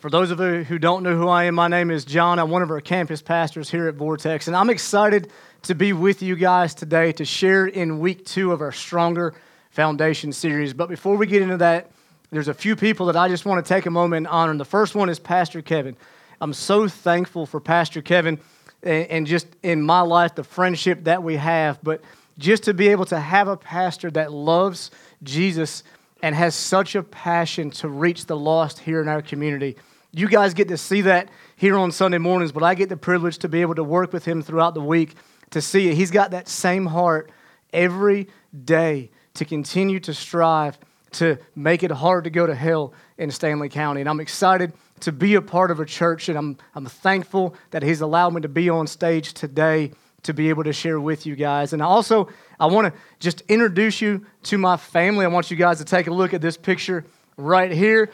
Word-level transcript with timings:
For 0.00 0.08
those 0.08 0.30
of 0.30 0.40
you 0.40 0.64
who 0.64 0.78
don't 0.78 1.02
know 1.02 1.14
who 1.14 1.28
I 1.28 1.44
am, 1.44 1.54
my 1.56 1.68
name 1.68 1.90
is 1.90 2.06
John. 2.06 2.38
I'm 2.38 2.48
one 2.48 2.62
of 2.62 2.70
our 2.70 2.80
campus 2.80 3.20
pastors 3.20 3.68
here 3.68 3.86
at 3.86 3.96
Vortex, 3.96 4.46
and 4.46 4.56
I'm 4.56 4.70
excited 4.70 5.30
to 5.64 5.74
be 5.74 5.92
with 5.92 6.22
you 6.22 6.36
guys 6.36 6.74
today 6.74 7.12
to 7.12 7.26
share 7.26 7.66
in 7.66 7.98
week 7.98 8.24
two 8.24 8.50
of 8.50 8.62
our 8.62 8.72
Stronger 8.72 9.34
Foundation 9.72 10.32
series. 10.32 10.72
But 10.72 10.88
before 10.88 11.18
we 11.18 11.26
get 11.26 11.42
into 11.42 11.58
that, 11.58 11.90
there's 12.30 12.48
a 12.48 12.54
few 12.54 12.76
people 12.76 13.04
that 13.06 13.16
I 13.16 13.28
just 13.28 13.44
want 13.44 13.62
to 13.62 13.68
take 13.68 13.84
a 13.84 13.90
moment 13.90 14.26
and 14.26 14.28
honor. 14.28 14.52
And 14.52 14.58
the 14.58 14.64
first 14.64 14.94
one 14.94 15.10
is 15.10 15.18
Pastor 15.18 15.60
Kevin. 15.60 15.98
I'm 16.40 16.54
so 16.54 16.88
thankful 16.88 17.44
for 17.44 17.60
Pastor 17.60 18.00
Kevin 18.00 18.40
and, 18.82 19.26
just 19.26 19.48
in 19.62 19.82
my 19.82 20.00
life, 20.00 20.34
the 20.34 20.44
friendship 20.44 21.04
that 21.04 21.22
we 21.22 21.36
have. 21.36 21.78
But 21.82 22.00
just 22.38 22.62
to 22.62 22.72
be 22.72 22.88
able 22.88 23.04
to 23.04 23.20
have 23.20 23.48
a 23.48 23.56
pastor 23.58 24.10
that 24.12 24.32
loves 24.32 24.92
Jesus 25.22 25.82
and 26.22 26.34
has 26.34 26.54
such 26.54 26.94
a 26.94 27.02
passion 27.02 27.70
to 27.72 27.88
reach 27.88 28.24
the 28.24 28.36
lost 28.36 28.78
here 28.78 29.02
in 29.02 29.08
our 29.08 29.20
community. 29.20 29.76
You 30.12 30.28
guys 30.28 30.54
get 30.54 30.68
to 30.68 30.76
see 30.76 31.02
that 31.02 31.28
here 31.56 31.76
on 31.76 31.92
Sunday 31.92 32.18
mornings, 32.18 32.52
but 32.52 32.62
I 32.62 32.74
get 32.74 32.88
the 32.88 32.96
privilege 32.96 33.38
to 33.38 33.48
be 33.48 33.60
able 33.60 33.76
to 33.76 33.84
work 33.84 34.12
with 34.12 34.24
him 34.24 34.42
throughout 34.42 34.74
the 34.74 34.80
week 34.80 35.14
to 35.50 35.60
see 35.60 35.88
it. 35.88 35.94
He's 35.94 36.10
got 36.10 36.32
that 36.32 36.48
same 36.48 36.86
heart 36.86 37.30
every 37.72 38.28
day 38.64 39.10
to 39.34 39.44
continue 39.44 40.00
to 40.00 40.12
strive 40.12 40.78
to 41.12 41.38
make 41.54 41.82
it 41.82 41.90
hard 41.90 42.24
to 42.24 42.30
go 42.30 42.46
to 42.46 42.54
hell 42.54 42.92
in 43.18 43.30
Stanly 43.30 43.70
County. 43.70 44.00
And 44.00 44.08
I'm 44.08 44.20
excited 44.20 44.72
to 45.00 45.12
be 45.12 45.34
a 45.34 45.42
part 45.42 45.70
of 45.70 45.80
a 45.80 45.84
church, 45.84 46.28
and 46.28 46.36
I'm, 46.36 46.56
I'm 46.74 46.86
thankful 46.86 47.54
that 47.70 47.82
he's 47.82 48.00
allowed 48.00 48.34
me 48.34 48.40
to 48.42 48.48
be 48.48 48.68
on 48.68 48.86
stage 48.86 49.32
today 49.32 49.92
to 50.22 50.34
be 50.34 50.50
able 50.50 50.64
to 50.64 50.72
share 50.72 51.00
with 51.00 51.24
you 51.24 51.34
guys. 51.34 51.72
And 51.72 51.80
also, 51.80 52.28
I 52.58 52.66
want 52.66 52.92
to 52.92 53.00
just 53.18 53.42
introduce 53.48 54.00
you 54.00 54.26
to 54.44 54.58
my 54.58 54.76
family. 54.76 55.24
I 55.24 55.28
want 55.28 55.50
you 55.50 55.56
guys 55.56 55.78
to 55.78 55.84
take 55.84 56.06
a 56.06 56.12
look 56.12 56.34
at 56.34 56.42
this 56.42 56.56
picture 56.56 57.04
right 57.36 57.72
here. 57.72 58.10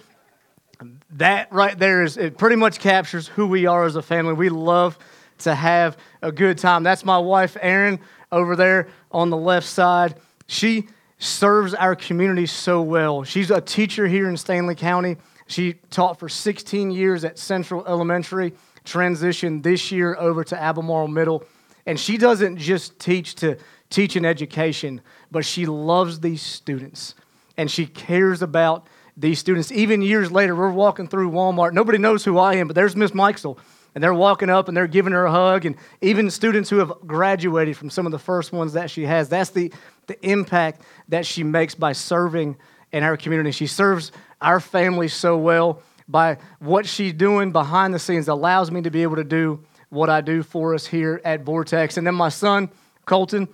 That 1.10 1.52
right 1.52 1.78
there 1.78 2.02
is 2.02 2.16
it 2.16 2.36
pretty 2.36 2.56
much 2.56 2.80
captures 2.80 3.28
who 3.28 3.46
we 3.46 3.66
are 3.66 3.84
as 3.84 3.96
a 3.96 4.02
family. 4.02 4.34
We 4.34 4.48
love 4.48 4.98
to 5.38 5.54
have 5.54 5.96
a 6.22 6.32
good 6.32 6.58
time. 6.58 6.82
That's 6.82 7.04
my 7.04 7.18
wife 7.18 7.56
Erin 7.60 8.00
over 8.32 8.56
there 8.56 8.88
on 9.12 9.30
the 9.30 9.36
left 9.36 9.66
side. 9.66 10.16
She 10.46 10.88
serves 11.18 11.74
our 11.74 11.94
community 11.94 12.46
so 12.46 12.82
well. 12.82 13.22
She's 13.22 13.50
a 13.50 13.60
teacher 13.60 14.06
here 14.06 14.28
in 14.28 14.34
Stanly 14.34 14.76
County. 14.76 15.16
She 15.46 15.74
taught 15.90 16.18
for 16.18 16.28
16 16.28 16.90
years 16.90 17.24
at 17.24 17.38
Central 17.38 17.86
Elementary, 17.86 18.52
transitioned 18.84 19.62
this 19.62 19.92
year 19.92 20.16
over 20.16 20.42
to 20.44 20.60
Albemarle 20.60 21.08
Middle. 21.08 21.44
And 21.86 21.98
she 22.00 22.18
doesn't 22.18 22.58
just 22.58 22.98
teach 22.98 23.36
to 23.36 23.56
teach 23.90 24.16
an 24.16 24.24
education, 24.24 25.00
but 25.30 25.44
she 25.44 25.66
loves 25.66 26.18
these 26.18 26.42
students 26.42 27.14
and 27.56 27.70
she 27.70 27.86
cares 27.86 28.42
about 28.42 28.86
these 29.16 29.38
students. 29.38 29.72
Even 29.72 30.02
years 30.02 30.30
later, 30.30 30.54
we're 30.54 30.70
walking 30.70 31.08
through 31.08 31.30
Walmart. 31.30 31.72
Nobody 31.72 31.98
knows 31.98 32.24
who 32.24 32.38
I 32.38 32.54
am, 32.54 32.66
but 32.66 32.74
there's 32.74 32.94
Miss 32.94 33.12
Mikesell. 33.12 33.58
And 33.94 34.04
they're 34.04 34.12
walking 34.12 34.50
up 34.50 34.68
and 34.68 34.76
they're 34.76 34.86
giving 34.86 35.14
her 35.14 35.24
a 35.24 35.30
hug. 35.30 35.64
And 35.64 35.74
even 36.02 36.30
students 36.30 36.68
who 36.68 36.78
have 36.78 36.92
graduated 37.06 37.78
from 37.78 37.88
some 37.88 38.04
of 38.04 38.12
the 38.12 38.18
first 38.18 38.52
ones 38.52 38.74
that 38.74 38.90
she 38.90 39.04
has, 39.04 39.30
that's 39.30 39.50
the, 39.50 39.72
the 40.06 40.22
impact 40.26 40.82
that 41.08 41.24
she 41.24 41.42
makes 41.42 41.74
by 41.74 41.92
serving 41.92 42.56
in 42.92 43.02
our 43.02 43.16
community. 43.16 43.52
She 43.52 43.66
serves 43.66 44.12
our 44.42 44.60
family 44.60 45.08
so 45.08 45.38
well 45.38 45.82
by 46.08 46.36
what 46.58 46.86
she's 46.86 47.14
doing 47.14 47.52
behind 47.52 47.94
the 47.94 47.98
scenes, 47.98 48.28
allows 48.28 48.70
me 48.70 48.82
to 48.82 48.90
be 48.90 49.02
able 49.02 49.16
to 49.16 49.24
do 49.24 49.64
what 49.88 50.10
I 50.10 50.20
do 50.20 50.42
for 50.42 50.74
us 50.74 50.86
here 50.86 51.20
at 51.24 51.42
Vortex. 51.42 51.96
And 51.96 52.06
then 52.06 52.14
my 52.14 52.28
son, 52.28 52.70
Colton, 53.06 53.48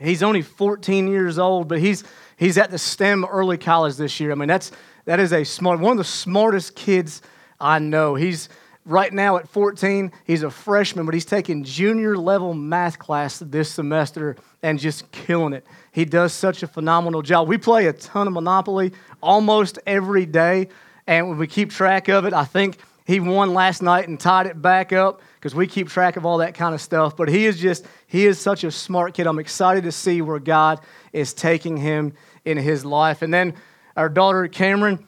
he's 0.00 0.22
only 0.22 0.42
14 0.42 1.08
years 1.08 1.38
old, 1.38 1.68
but 1.68 1.78
he's 1.78 2.04
He's 2.38 2.56
at 2.56 2.70
the 2.70 2.78
STEM 2.78 3.24
early 3.24 3.58
college 3.58 3.96
this 3.96 4.20
year. 4.20 4.32
I 4.32 4.36
mean, 4.36 4.48
that's 4.48 4.70
that 5.04 5.20
is 5.20 5.32
a 5.32 5.44
smart 5.44 5.80
one 5.80 5.92
of 5.92 5.98
the 5.98 6.04
smartest 6.04 6.74
kids 6.74 7.20
I 7.60 7.78
know. 7.80 8.14
He's 8.14 8.48
right 8.84 9.12
now 9.12 9.36
at 9.36 9.48
14. 9.48 10.12
He's 10.24 10.42
a 10.42 10.50
freshman, 10.50 11.04
but 11.04 11.14
he's 11.14 11.24
taking 11.24 11.64
junior 11.64 12.16
level 12.16 12.54
math 12.54 12.98
class 12.98 13.38
this 13.40 13.70
semester 13.70 14.36
and 14.62 14.78
just 14.78 15.10
killing 15.12 15.52
it. 15.52 15.66
He 15.92 16.04
does 16.04 16.32
such 16.32 16.62
a 16.62 16.66
phenomenal 16.66 17.22
job. 17.22 17.48
We 17.48 17.58
play 17.58 17.86
a 17.86 17.92
ton 17.92 18.26
of 18.26 18.32
Monopoly 18.32 18.92
almost 19.22 19.78
every 19.86 20.26
day, 20.26 20.68
and 21.06 21.28
when 21.28 21.38
we 21.38 21.46
keep 21.46 21.70
track 21.70 22.08
of 22.08 22.24
it, 22.24 22.32
I 22.32 22.44
think 22.44 22.78
he 23.06 23.20
won 23.20 23.54
last 23.54 23.82
night 23.82 24.06
and 24.06 24.20
tied 24.20 24.46
it 24.46 24.60
back 24.60 24.92
up 24.92 25.22
because 25.36 25.54
we 25.54 25.66
keep 25.66 25.88
track 25.88 26.16
of 26.16 26.26
all 26.26 26.38
that 26.38 26.54
kind 26.54 26.74
of 26.74 26.80
stuff. 26.80 27.16
But 27.16 27.28
he 27.28 27.46
is 27.46 27.58
just, 27.58 27.86
he 28.06 28.26
is 28.26 28.38
such 28.38 28.64
a 28.64 28.70
smart 28.70 29.14
kid. 29.14 29.26
I'm 29.26 29.38
excited 29.38 29.84
to 29.84 29.92
see 29.92 30.20
where 30.20 30.38
God 30.38 30.80
is 31.12 31.32
taking 31.32 31.78
him 31.78 32.12
in 32.48 32.56
his 32.56 32.84
life. 32.84 33.20
And 33.20 33.32
then 33.32 33.54
our 33.94 34.08
daughter, 34.08 34.48
Cameron, 34.48 35.06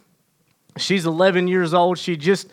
she's 0.77 1.07
11 1.07 1.49
years 1.49 1.73
old. 1.73 1.99
She 1.99 2.17
just 2.17 2.49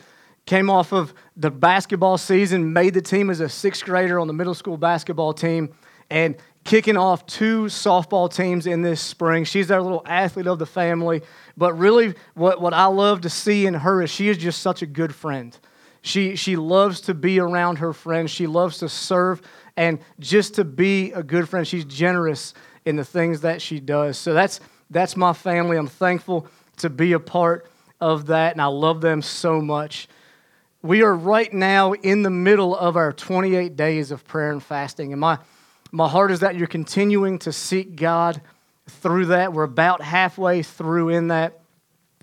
came 0.46 0.70
off 0.70 0.92
of 0.92 1.12
the 1.36 1.50
basketball 1.50 2.16
season, 2.16 2.72
made 2.72 2.94
the 2.94 3.02
team 3.02 3.28
as 3.28 3.40
a 3.40 3.50
sixth 3.50 3.84
grader 3.84 4.18
on 4.18 4.26
the 4.26 4.32
middle 4.32 4.54
school 4.54 4.78
basketball 4.78 5.34
team, 5.34 5.68
and 6.08 6.36
kicking 6.64 6.96
off 6.96 7.26
two 7.26 7.64
softball 7.64 8.34
teams 8.34 8.66
in 8.66 8.80
this 8.80 9.00
spring. 9.00 9.44
She's 9.44 9.70
our 9.70 9.82
little 9.82 10.02
athlete 10.06 10.46
of 10.46 10.58
the 10.58 10.66
family. 10.66 11.20
But 11.54 11.74
really, 11.74 12.14
what, 12.34 12.60
what 12.62 12.72
I 12.72 12.86
love 12.86 13.20
to 13.22 13.30
see 13.30 13.66
in 13.66 13.74
her 13.74 14.00
is 14.02 14.10
she 14.10 14.30
is 14.30 14.38
just 14.38 14.62
such 14.62 14.80
a 14.80 14.86
good 14.86 15.14
friend. 15.14 15.56
She, 16.00 16.34
she 16.36 16.56
loves 16.56 17.02
to 17.02 17.14
be 17.14 17.40
around 17.40 17.76
her 17.76 17.92
friends. 17.92 18.30
She 18.30 18.46
loves 18.46 18.78
to 18.78 18.88
serve 18.88 19.42
and 19.76 19.98
just 20.18 20.54
to 20.54 20.64
be 20.64 21.12
a 21.12 21.22
good 21.22 21.46
friend. 21.46 21.68
She's 21.68 21.84
generous 21.84 22.54
in 22.86 22.96
the 22.96 23.04
things 23.04 23.42
that 23.42 23.60
she 23.60 23.80
does. 23.80 24.16
So 24.16 24.32
that's 24.32 24.60
that's 24.90 25.16
my 25.16 25.32
family. 25.32 25.76
I'm 25.76 25.86
thankful 25.86 26.46
to 26.78 26.90
be 26.90 27.12
a 27.12 27.20
part 27.20 27.70
of 28.00 28.26
that, 28.26 28.52
and 28.52 28.62
I 28.62 28.66
love 28.66 29.00
them 29.00 29.22
so 29.22 29.60
much. 29.60 30.08
We 30.82 31.02
are 31.02 31.14
right 31.14 31.52
now 31.52 31.92
in 31.92 32.22
the 32.22 32.30
middle 32.30 32.76
of 32.76 32.96
our 32.96 33.12
28 33.12 33.76
days 33.76 34.10
of 34.10 34.24
prayer 34.24 34.52
and 34.52 34.62
fasting, 34.62 35.12
and 35.12 35.20
my, 35.20 35.38
my 35.90 36.08
heart 36.08 36.30
is 36.30 36.40
that 36.40 36.56
you're 36.56 36.66
continuing 36.66 37.38
to 37.40 37.52
seek 37.52 37.96
God 37.96 38.40
through 38.88 39.26
that. 39.26 39.52
We're 39.52 39.64
about 39.64 40.02
halfway 40.02 40.62
through 40.62 41.10
in 41.10 41.28
that. 41.28 41.60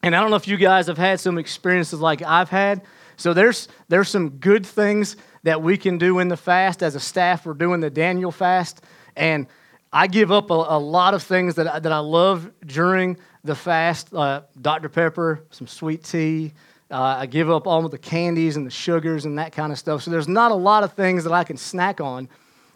And 0.04 0.16
I 0.16 0.22
don't 0.22 0.30
know 0.30 0.36
if 0.36 0.48
you 0.48 0.58
guys 0.58 0.88
have 0.88 0.98
had 0.98 1.20
some 1.20 1.38
experiences 1.38 2.00
like 2.00 2.22
I've 2.22 2.50
had. 2.50 2.84
So 3.18 3.34
there's, 3.34 3.68
there's 3.88 4.10
some 4.10 4.30
good 4.30 4.66
things 4.66 5.16
that 5.44 5.62
we 5.62 5.78
can 5.78 5.98
do 5.98 6.20
in 6.20 6.28
the 6.28 6.38
fast. 6.38 6.84
As 6.84 6.96
a 6.96 7.00
staff, 7.00 7.46
we're 7.46 7.54
doing 7.54 7.80
the 7.80 7.90
Daniel 7.90 8.32
fast. 8.32 8.82
And 9.16 9.48
I 9.96 10.08
give 10.08 10.30
up 10.30 10.52
a, 10.52 10.54
a 10.54 10.78
lot 10.78 11.14
of 11.14 11.24
things 11.24 11.56
that 11.56 11.74
I, 11.74 11.80
that 11.80 11.92
I 11.94 12.00
love 12.00 12.52
during 12.66 13.18
the 13.46 13.56
fast 13.56 14.14
uh, 14.14 14.42
Dr. 14.62 14.90
Pepper, 14.90 15.46
some 15.52 15.68
sweet 15.68 16.04
tea. 16.04 16.52
Uh, 16.92 17.02
I 17.20 17.28
give 17.28 17.50
up 17.50 17.66
all 17.66 17.86
of 17.86 17.92
the 17.92 17.98
candies 17.98 18.58
and 18.58 18.68
the 18.68 18.72
sugars 18.72 19.24
and 19.24 19.40
that 19.40 19.54
kind 19.54 19.72
of 19.72 19.80
stuff. 19.80 20.04
So 20.04 20.12
there's 20.12 20.28
not 20.28 20.52
a 20.52 20.56
lot 20.56 20.84
of 20.84 20.92
things 20.92 21.24
that 21.24 21.32
I 21.32 21.46
can 21.46 21.56
snack 21.56 22.02
on. 22.02 22.28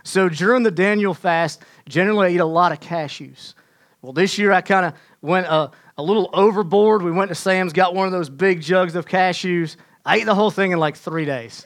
So 0.03 0.29
during 0.29 0.63
the 0.63 0.71
Daniel 0.71 1.13
fast, 1.13 1.61
generally 1.89 2.27
I 2.27 2.29
eat 2.35 2.39
a 2.39 2.45
lot 2.45 2.71
of 2.71 2.79
cashews. 2.79 3.53
Well, 4.01 4.13
this 4.13 4.37
year 4.37 4.53
I 4.53 4.61
kind 4.61 4.85
of 4.85 4.93
went 5.21 5.45
a, 5.45 5.71
a 5.97 6.01
little 6.01 6.29
overboard. 6.31 7.01
We 7.01 7.11
went 7.11 7.27
to 7.27 7.35
Sam's, 7.35 7.73
got 7.73 7.93
one 7.93 8.05
of 8.05 8.13
those 8.13 8.29
big 8.29 8.61
jugs 8.61 8.95
of 8.95 9.05
cashews. 9.05 9.75
I 10.05 10.19
ate 10.19 10.25
the 10.25 10.35
whole 10.35 10.51
thing 10.51 10.71
in 10.71 10.79
like 10.79 10.95
three 10.95 11.25
days. 11.25 11.65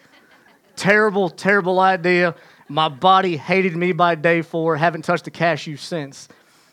terrible, 0.76 1.30
terrible 1.30 1.80
idea. 1.80 2.34
My 2.74 2.90
body 2.90 3.38
hated 3.38 3.76
me 3.76 3.92
by 3.92 4.16
day 4.16 4.42
four, 4.42 4.76
haven't 4.76 5.04
touched 5.04 5.28
a 5.28 5.32
cashew 5.32 5.78
since. 5.78 6.28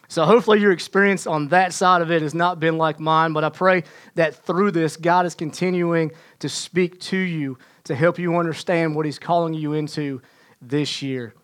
So 0.09 0.25
hopefully 0.25 0.59
your 0.59 0.73
experience 0.73 1.27
on 1.27 1.49
that 1.49 1.75
side 1.75 2.01
of 2.01 2.11
it 2.11 2.23
has 2.23 2.33
not 2.33 2.59
been 2.59 2.79
like 2.79 2.99
mine, 2.99 3.35
but 3.35 3.45
I 3.45 3.51
pray 3.51 3.85
that 4.15 4.35
through 4.47 4.71
this, 4.71 4.97
God 4.97 5.27
is 5.27 5.35
continuing 5.35 6.13
to 6.39 6.49
speak 6.49 6.99
to 7.01 7.19
you 7.19 7.59
to 7.85 7.95
help 7.95 8.19
you 8.19 8.39
understand 8.39 8.97
what 8.97 9.05
He's 9.05 9.19
calling 9.19 9.53
you 9.53 9.75
into 9.75 10.23
this 10.63 11.03
year. 11.03 11.35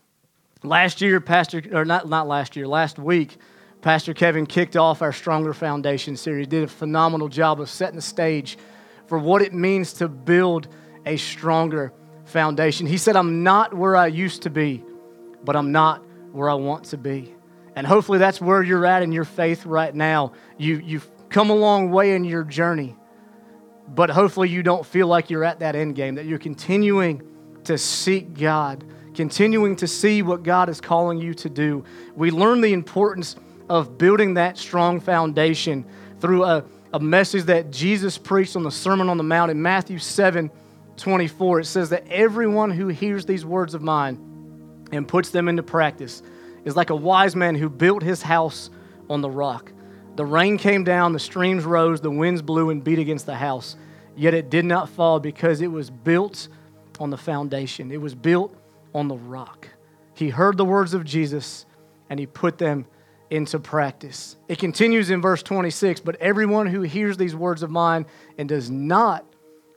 Last 0.62 1.02
year, 1.02 1.20
Pastor, 1.20 1.62
or 1.70 1.84
not, 1.84 2.08
not 2.08 2.26
last 2.26 2.56
year, 2.56 2.66
last 2.66 2.98
week, 2.98 3.36
Pastor 3.82 4.14
Kevin 4.14 4.46
kicked 4.46 4.74
off 4.74 5.02
our 5.02 5.12
Stronger 5.12 5.52
Foundation 5.52 6.16
series, 6.16 6.46
did 6.46 6.64
a 6.64 6.66
phenomenal 6.66 7.28
job 7.28 7.60
of 7.60 7.68
setting 7.68 7.96
the 7.96 8.00
stage 8.00 8.56
for 9.06 9.18
what 9.18 9.42
it 9.42 9.52
means 9.52 9.92
to 9.92 10.08
build 10.08 10.68
a 11.04 11.18
stronger 11.18 11.92
foundation. 12.26 12.86
He 12.86 12.98
said, 12.98 13.16
I'm 13.16 13.42
not 13.42 13.74
where 13.74 13.96
I 13.96 14.08
used 14.08 14.42
to 14.42 14.50
be, 14.50 14.84
but 15.44 15.56
I'm 15.56 15.72
not 15.72 16.04
where 16.32 16.50
I 16.50 16.54
want 16.54 16.84
to 16.86 16.98
be. 16.98 17.34
And 17.74 17.86
hopefully 17.86 18.18
that's 18.18 18.40
where 18.40 18.62
you're 18.62 18.86
at 18.86 19.02
in 19.02 19.12
your 19.12 19.24
faith 19.24 19.66
right 19.66 19.94
now. 19.94 20.32
You, 20.58 20.78
you've 20.84 21.08
come 21.28 21.50
a 21.50 21.54
long 21.54 21.90
way 21.90 22.14
in 22.14 22.24
your 22.24 22.44
journey, 22.44 22.96
but 23.88 24.10
hopefully 24.10 24.48
you 24.48 24.62
don't 24.62 24.84
feel 24.84 25.06
like 25.06 25.30
you're 25.30 25.44
at 25.44 25.60
that 25.60 25.76
end 25.76 25.94
game, 25.94 26.16
that 26.16 26.26
you're 26.26 26.38
continuing 26.38 27.22
to 27.64 27.76
seek 27.76 28.34
God, 28.34 28.84
continuing 29.14 29.76
to 29.76 29.86
see 29.86 30.22
what 30.22 30.42
God 30.42 30.68
is 30.68 30.80
calling 30.80 31.18
you 31.18 31.34
to 31.34 31.50
do. 31.50 31.84
We 32.14 32.30
learn 32.30 32.60
the 32.60 32.72
importance 32.72 33.36
of 33.68 33.98
building 33.98 34.34
that 34.34 34.56
strong 34.56 35.00
foundation 35.00 35.84
through 36.20 36.44
a, 36.44 36.64
a 36.92 37.00
message 37.00 37.44
that 37.44 37.70
Jesus 37.70 38.16
preached 38.16 38.56
on 38.56 38.62
the 38.62 38.70
Sermon 38.70 39.08
on 39.08 39.16
the 39.16 39.24
Mount 39.24 39.50
in 39.50 39.60
Matthew 39.60 39.98
7 39.98 40.50
24. 40.96 41.60
It 41.60 41.64
says 41.66 41.90
that 41.90 42.06
everyone 42.08 42.70
who 42.70 42.88
hears 42.88 43.26
these 43.26 43.44
words 43.44 43.74
of 43.74 43.82
mine 43.82 44.18
and 44.92 45.06
puts 45.06 45.30
them 45.30 45.48
into 45.48 45.62
practice 45.62 46.22
is 46.64 46.76
like 46.76 46.90
a 46.90 46.96
wise 46.96 47.36
man 47.36 47.54
who 47.54 47.68
built 47.68 48.02
his 48.02 48.22
house 48.22 48.70
on 49.08 49.20
the 49.20 49.30
rock. 49.30 49.72
The 50.16 50.24
rain 50.24 50.58
came 50.58 50.82
down, 50.82 51.12
the 51.12 51.18
streams 51.18 51.64
rose, 51.64 52.00
the 52.00 52.10
winds 52.10 52.42
blew 52.42 52.70
and 52.70 52.82
beat 52.82 52.98
against 52.98 53.26
the 53.26 53.34
house, 53.34 53.76
yet 54.16 54.34
it 54.34 54.50
did 54.50 54.64
not 54.64 54.88
fall 54.88 55.20
because 55.20 55.60
it 55.60 55.66
was 55.66 55.90
built 55.90 56.48
on 56.98 57.10
the 57.10 57.18
foundation. 57.18 57.92
It 57.92 58.00
was 58.00 58.14
built 58.14 58.54
on 58.94 59.08
the 59.08 59.16
rock. 59.16 59.68
He 60.14 60.30
heard 60.30 60.56
the 60.56 60.64
words 60.64 60.94
of 60.94 61.04
Jesus 61.04 61.66
and 62.08 62.18
he 62.18 62.26
put 62.26 62.58
them 62.58 62.86
into 63.30 63.58
practice. 63.58 64.36
It 64.48 64.58
continues 64.58 65.10
in 65.10 65.20
verse 65.20 65.42
26 65.42 66.00
But 66.00 66.16
everyone 66.16 66.66
who 66.66 66.82
hears 66.82 67.16
these 67.16 67.34
words 67.34 67.62
of 67.62 67.70
mine 67.70 68.06
and 68.38 68.48
does 68.48 68.70
not 68.70 69.24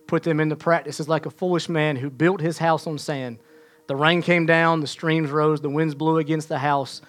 put 0.09 0.23
them 0.23 0.39
into 0.39 0.55
practice 0.55 0.99
is 0.99 1.07
like 1.07 1.27
a 1.27 1.29
foolish 1.29 1.69
man 1.69 1.95
who 1.95 2.09
built 2.09 2.41
his 2.41 2.57
house 2.57 2.87
on 2.87 2.97
sand. 2.97 3.37
The 3.85 3.95
rain 3.95 4.23
came 4.23 4.47
down, 4.47 4.81
the 4.81 4.87
streams 4.87 5.29
rose, 5.29 5.61
the 5.61 5.69
winds 5.69 5.93
blew 5.93 6.17
against 6.17 6.49
the 6.49 6.57
house, 6.57 7.01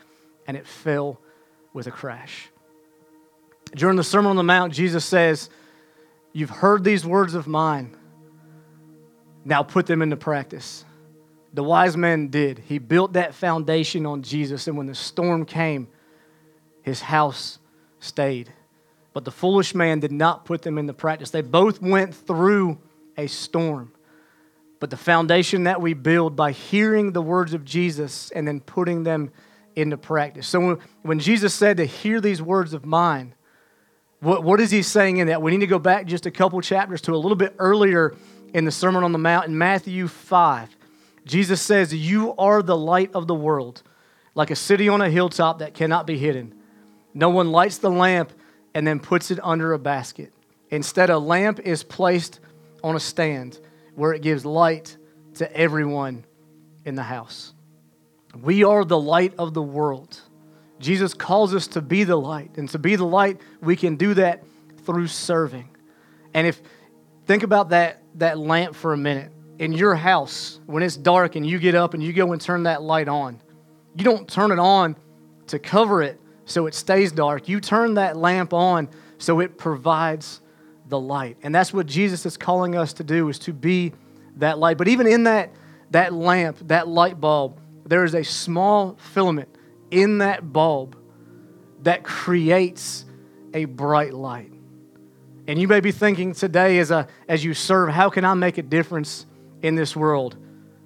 and 0.46 0.54
it 0.54 0.66
fell 0.66 1.18
with 1.72 1.86
a 1.86 1.90
crash. 1.90 2.50
During 3.74 3.96
the 3.96 4.04
Sermon 4.04 4.30
on 4.30 4.36
the 4.36 4.42
Mount, 4.42 4.74
Jesus 4.74 5.04
says, 5.04 5.48
You've 6.34 6.50
heard 6.50 6.84
these 6.84 7.06
words 7.06 7.34
of 7.34 7.46
mine. 7.46 7.96
Now 9.46 9.62
put 9.62 9.86
them 9.86 10.02
into 10.02 10.16
practice. 10.16 10.84
The 11.54 11.64
wise 11.64 11.96
man 11.96 12.28
did. 12.28 12.58
He 12.58 12.78
built 12.78 13.14
that 13.14 13.34
foundation 13.34 14.04
on 14.04 14.22
Jesus, 14.22 14.66
and 14.66 14.76
when 14.76 14.86
the 14.86 14.94
storm 14.94 15.46
came, 15.46 15.88
his 16.82 17.00
house 17.00 17.58
stayed. 17.98 18.52
But 19.14 19.24
the 19.24 19.30
foolish 19.30 19.74
man 19.74 20.00
did 20.00 20.12
not 20.12 20.44
put 20.44 20.60
them 20.60 20.76
into 20.76 20.92
practice. 20.92 21.30
They 21.30 21.40
both 21.40 21.80
went 21.80 22.14
through 22.14 22.78
a 23.16 23.26
storm. 23.26 23.92
But 24.78 24.90
the 24.90 24.96
foundation 24.96 25.64
that 25.64 25.80
we 25.82 25.94
build 25.94 26.36
by 26.36 26.52
hearing 26.52 27.12
the 27.12 27.22
words 27.22 27.52
of 27.52 27.64
Jesus 27.64 28.30
and 28.30 28.48
then 28.48 28.60
putting 28.60 29.02
them 29.02 29.30
into 29.76 29.96
practice. 29.96 30.48
So 30.48 30.78
when 31.02 31.18
Jesus 31.18 31.54
said 31.54 31.76
to 31.76 31.84
hear 31.84 32.20
these 32.20 32.40
words 32.40 32.72
of 32.72 32.84
mine, 32.84 33.34
what, 34.20 34.42
what 34.42 34.60
is 34.60 34.70
he 34.70 34.82
saying 34.82 35.18
in 35.18 35.28
that? 35.28 35.42
We 35.42 35.50
need 35.50 35.60
to 35.60 35.66
go 35.66 35.78
back 35.78 36.06
just 36.06 36.26
a 36.26 36.30
couple 36.30 36.60
chapters 36.60 37.00
to 37.02 37.14
a 37.14 37.16
little 37.16 37.36
bit 37.36 37.54
earlier 37.58 38.14
in 38.52 38.64
the 38.64 38.70
Sermon 38.70 39.04
on 39.04 39.12
the 39.12 39.18
Mount 39.18 39.46
in 39.46 39.56
Matthew 39.56 40.08
5. 40.08 40.76
Jesus 41.24 41.60
says, 41.60 41.94
You 41.94 42.34
are 42.36 42.62
the 42.62 42.76
light 42.76 43.10
of 43.14 43.26
the 43.26 43.34
world, 43.34 43.82
like 44.34 44.50
a 44.50 44.56
city 44.56 44.88
on 44.88 45.00
a 45.00 45.10
hilltop 45.10 45.60
that 45.60 45.74
cannot 45.74 46.06
be 46.06 46.18
hidden. 46.18 46.54
No 47.14 47.28
one 47.30 47.50
lights 47.50 47.78
the 47.78 47.90
lamp 47.90 48.32
and 48.74 48.86
then 48.86 49.00
puts 49.00 49.30
it 49.30 49.38
under 49.42 49.72
a 49.72 49.78
basket. 49.78 50.32
Instead, 50.70 51.10
a 51.10 51.18
lamp 51.18 51.60
is 51.60 51.82
placed 51.82 52.40
on 52.82 52.96
a 52.96 53.00
stand 53.00 53.58
where 53.94 54.12
it 54.12 54.22
gives 54.22 54.44
light 54.44 54.96
to 55.34 55.56
everyone 55.56 56.24
in 56.84 56.94
the 56.94 57.02
house. 57.02 57.52
We 58.40 58.64
are 58.64 58.84
the 58.84 58.98
light 58.98 59.34
of 59.38 59.54
the 59.54 59.62
world. 59.62 60.20
Jesus 60.78 61.14
calls 61.14 61.54
us 61.54 61.66
to 61.68 61.82
be 61.82 62.04
the 62.04 62.16
light. 62.16 62.56
And 62.56 62.68
to 62.70 62.78
be 62.78 62.96
the 62.96 63.04
light, 63.04 63.40
we 63.60 63.76
can 63.76 63.96
do 63.96 64.14
that 64.14 64.42
through 64.84 65.08
serving. 65.08 65.68
And 66.32 66.46
if, 66.46 66.60
think 67.26 67.42
about 67.42 67.70
that, 67.70 68.02
that 68.16 68.38
lamp 68.38 68.74
for 68.74 68.92
a 68.92 68.96
minute. 68.96 69.30
In 69.58 69.72
your 69.72 69.94
house, 69.94 70.58
when 70.64 70.82
it's 70.82 70.96
dark 70.96 71.36
and 71.36 71.46
you 71.46 71.58
get 71.58 71.74
up 71.74 71.92
and 71.92 72.02
you 72.02 72.14
go 72.14 72.32
and 72.32 72.40
turn 72.40 72.62
that 72.62 72.82
light 72.82 73.08
on, 73.08 73.40
you 73.94 74.04
don't 74.04 74.26
turn 74.26 74.52
it 74.52 74.58
on 74.58 74.96
to 75.48 75.58
cover 75.58 76.02
it 76.02 76.18
so 76.46 76.66
it 76.66 76.74
stays 76.74 77.12
dark. 77.12 77.48
You 77.48 77.60
turn 77.60 77.94
that 77.94 78.16
lamp 78.16 78.54
on 78.54 78.88
so 79.18 79.40
it 79.40 79.58
provides 79.58 80.40
the 80.90 81.00
light. 81.00 81.38
And 81.42 81.54
that's 81.54 81.72
what 81.72 81.86
Jesus 81.86 82.26
is 82.26 82.36
calling 82.36 82.76
us 82.76 82.92
to 82.94 83.04
do 83.04 83.28
is 83.28 83.38
to 83.40 83.52
be 83.52 83.92
that 84.36 84.58
light. 84.58 84.76
But 84.76 84.88
even 84.88 85.06
in 85.06 85.24
that, 85.24 85.50
that 85.90 86.12
lamp, 86.12 86.58
that 86.68 86.88
light 86.88 87.20
bulb, 87.20 87.58
there 87.86 88.04
is 88.04 88.14
a 88.14 88.22
small 88.22 88.96
filament 89.12 89.48
in 89.90 90.18
that 90.18 90.52
bulb 90.52 90.96
that 91.82 92.04
creates 92.04 93.04
a 93.54 93.64
bright 93.64 94.12
light. 94.12 94.52
And 95.46 95.60
you 95.60 95.66
may 95.66 95.80
be 95.80 95.90
thinking 95.90 96.34
today 96.34 96.78
as, 96.78 96.90
a, 96.90 97.08
as 97.28 97.44
you 97.44 97.54
serve, 97.54 97.90
how 97.90 98.10
can 98.10 98.24
I 98.24 98.34
make 98.34 98.58
a 98.58 98.62
difference 98.62 99.26
in 99.62 99.74
this 99.74 99.96
world? 99.96 100.36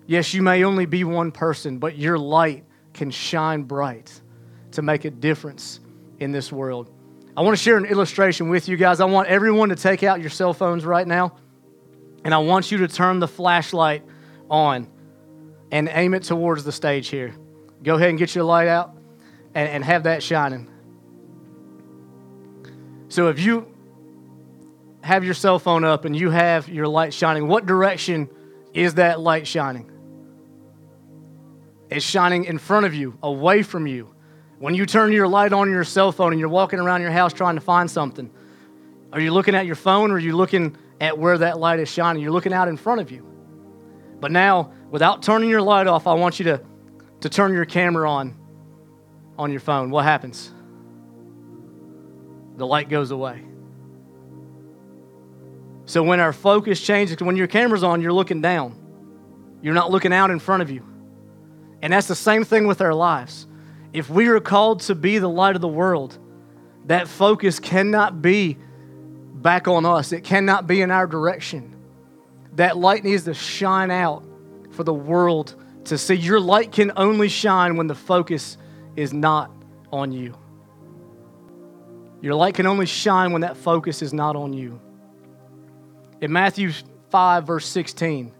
Yes, 0.06 0.32
you 0.32 0.42
may 0.42 0.64
only 0.64 0.86
be 0.86 1.04
one 1.04 1.32
person, 1.32 1.78
but 1.78 1.98
your 1.98 2.18
light 2.18 2.64
can 2.92 3.10
shine 3.10 3.62
bright 3.62 4.20
to 4.72 4.82
make 4.82 5.04
a 5.04 5.10
difference 5.10 5.80
in 6.20 6.32
this 6.32 6.52
world. 6.52 6.93
I 7.36 7.42
want 7.42 7.56
to 7.56 7.62
share 7.62 7.76
an 7.76 7.86
illustration 7.86 8.48
with 8.48 8.68
you 8.68 8.76
guys. 8.76 9.00
I 9.00 9.06
want 9.06 9.28
everyone 9.28 9.70
to 9.70 9.76
take 9.76 10.04
out 10.04 10.20
your 10.20 10.30
cell 10.30 10.54
phones 10.54 10.84
right 10.84 11.06
now, 11.06 11.36
and 12.24 12.32
I 12.32 12.38
want 12.38 12.70
you 12.70 12.78
to 12.78 12.88
turn 12.88 13.18
the 13.18 13.26
flashlight 13.26 14.04
on 14.48 14.88
and 15.72 15.88
aim 15.92 16.14
it 16.14 16.22
towards 16.22 16.62
the 16.62 16.70
stage 16.70 17.08
here. 17.08 17.34
Go 17.82 17.96
ahead 17.96 18.10
and 18.10 18.18
get 18.18 18.36
your 18.36 18.44
light 18.44 18.68
out 18.68 18.96
and, 19.54 19.68
and 19.68 19.84
have 19.84 20.04
that 20.04 20.22
shining. 20.22 20.70
So 23.08 23.28
if 23.28 23.40
you 23.40 23.66
have 25.02 25.24
your 25.24 25.34
cell 25.34 25.58
phone 25.58 25.84
up 25.84 26.04
and 26.04 26.14
you 26.14 26.30
have 26.30 26.68
your 26.68 26.86
light 26.86 27.12
shining, 27.12 27.48
what 27.48 27.66
direction 27.66 28.30
is 28.72 28.94
that 28.94 29.18
light 29.18 29.46
shining? 29.46 29.90
It's 31.90 32.04
shining 32.04 32.44
in 32.44 32.58
front 32.58 32.86
of 32.86 32.94
you, 32.94 33.18
away 33.22 33.62
from 33.62 33.88
you. 33.88 34.13
When 34.64 34.74
you 34.74 34.86
turn 34.86 35.12
your 35.12 35.28
light 35.28 35.52
on 35.52 35.70
your 35.70 35.84
cell 35.84 36.10
phone 36.10 36.32
and 36.32 36.40
you're 36.40 36.48
walking 36.48 36.78
around 36.78 37.02
your 37.02 37.10
house 37.10 37.34
trying 37.34 37.56
to 37.56 37.60
find 37.60 37.90
something, 37.90 38.30
are 39.12 39.20
you 39.20 39.30
looking 39.30 39.54
at 39.54 39.66
your 39.66 39.74
phone 39.74 40.10
or 40.10 40.14
are 40.14 40.18
you 40.18 40.34
looking 40.34 40.78
at 41.02 41.18
where 41.18 41.36
that 41.36 41.58
light 41.58 41.80
is 41.80 41.90
shining? 41.90 42.22
You're 42.22 42.32
looking 42.32 42.54
out 42.54 42.66
in 42.66 42.78
front 42.78 43.02
of 43.02 43.10
you. 43.10 43.26
But 44.20 44.32
now, 44.32 44.72
without 44.90 45.22
turning 45.22 45.50
your 45.50 45.60
light 45.60 45.86
off, 45.86 46.06
I 46.06 46.14
want 46.14 46.38
you 46.38 46.46
to, 46.46 46.62
to 47.20 47.28
turn 47.28 47.52
your 47.52 47.66
camera 47.66 48.10
on 48.10 48.34
on 49.36 49.50
your 49.50 49.60
phone, 49.60 49.90
what 49.90 50.06
happens? 50.06 50.50
The 52.56 52.66
light 52.66 52.88
goes 52.88 53.10
away. 53.10 53.44
So 55.84 56.02
when 56.02 56.20
our 56.20 56.32
focus 56.32 56.80
changes, 56.80 57.20
when 57.20 57.36
your 57.36 57.48
camera's 57.48 57.82
on, 57.82 58.00
you're 58.00 58.14
looking 58.14 58.40
down. 58.40 58.80
You're 59.60 59.74
not 59.74 59.90
looking 59.90 60.14
out 60.14 60.30
in 60.30 60.38
front 60.38 60.62
of 60.62 60.70
you. 60.70 60.82
And 61.82 61.92
that's 61.92 62.08
the 62.08 62.14
same 62.14 62.44
thing 62.44 62.66
with 62.66 62.80
our 62.80 62.94
lives. 62.94 63.46
If 63.94 64.10
we 64.10 64.26
are 64.26 64.40
called 64.40 64.80
to 64.80 64.94
be 64.96 65.18
the 65.18 65.28
light 65.28 65.54
of 65.54 65.62
the 65.62 65.68
world, 65.68 66.18
that 66.86 67.06
focus 67.08 67.60
cannot 67.60 68.20
be 68.20 68.58
back 69.34 69.68
on 69.68 69.86
us, 69.86 70.12
it 70.12 70.24
cannot 70.24 70.66
be 70.66 70.82
in 70.82 70.90
our 70.90 71.06
direction. 71.06 71.76
That 72.54 72.76
light 72.76 73.04
needs 73.04 73.24
to 73.24 73.34
shine 73.34 73.92
out 73.92 74.24
for 74.72 74.82
the 74.82 74.92
world 74.92 75.54
to 75.84 75.96
see. 75.96 76.14
Your 76.14 76.40
light 76.40 76.72
can 76.72 76.90
only 76.96 77.28
shine 77.28 77.76
when 77.76 77.86
the 77.86 77.94
focus 77.94 78.58
is 78.96 79.12
not 79.12 79.50
on 79.92 80.10
you. 80.10 80.36
Your 82.20 82.34
light 82.34 82.54
can 82.54 82.66
only 82.66 82.86
shine 82.86 83.32
when 83.32 83.42
that 83.42 83.56
focus 83.56 84.02
is 84.02 84.12
not 84.12 84.34
on 84.34 84.52
you. 84.52 84.80
In 86.20 86.32
Matthew 86.32 86.72
5, 87.10 87.46
verse 87.46 87.66
16, 87.66 88.32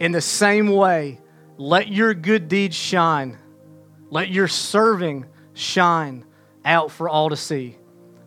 in 0.00 0.12
the 0.12 0.20
same 0.20 0.68
way, 0.68 1.20
let 1.56 1.88
your 1.88 2.12
good 2.12 2.48
deeds 2.48 2.76
shine, 2.76 3.38
let 4.12 4.28
your 4.28 4.46
serving 4.46 5.24
shine 5.54 6.26
out 6.66 6.90
for 6.90 7.08
all 7.08 7.30
to 7.30 7.36
see, 7.36 7.78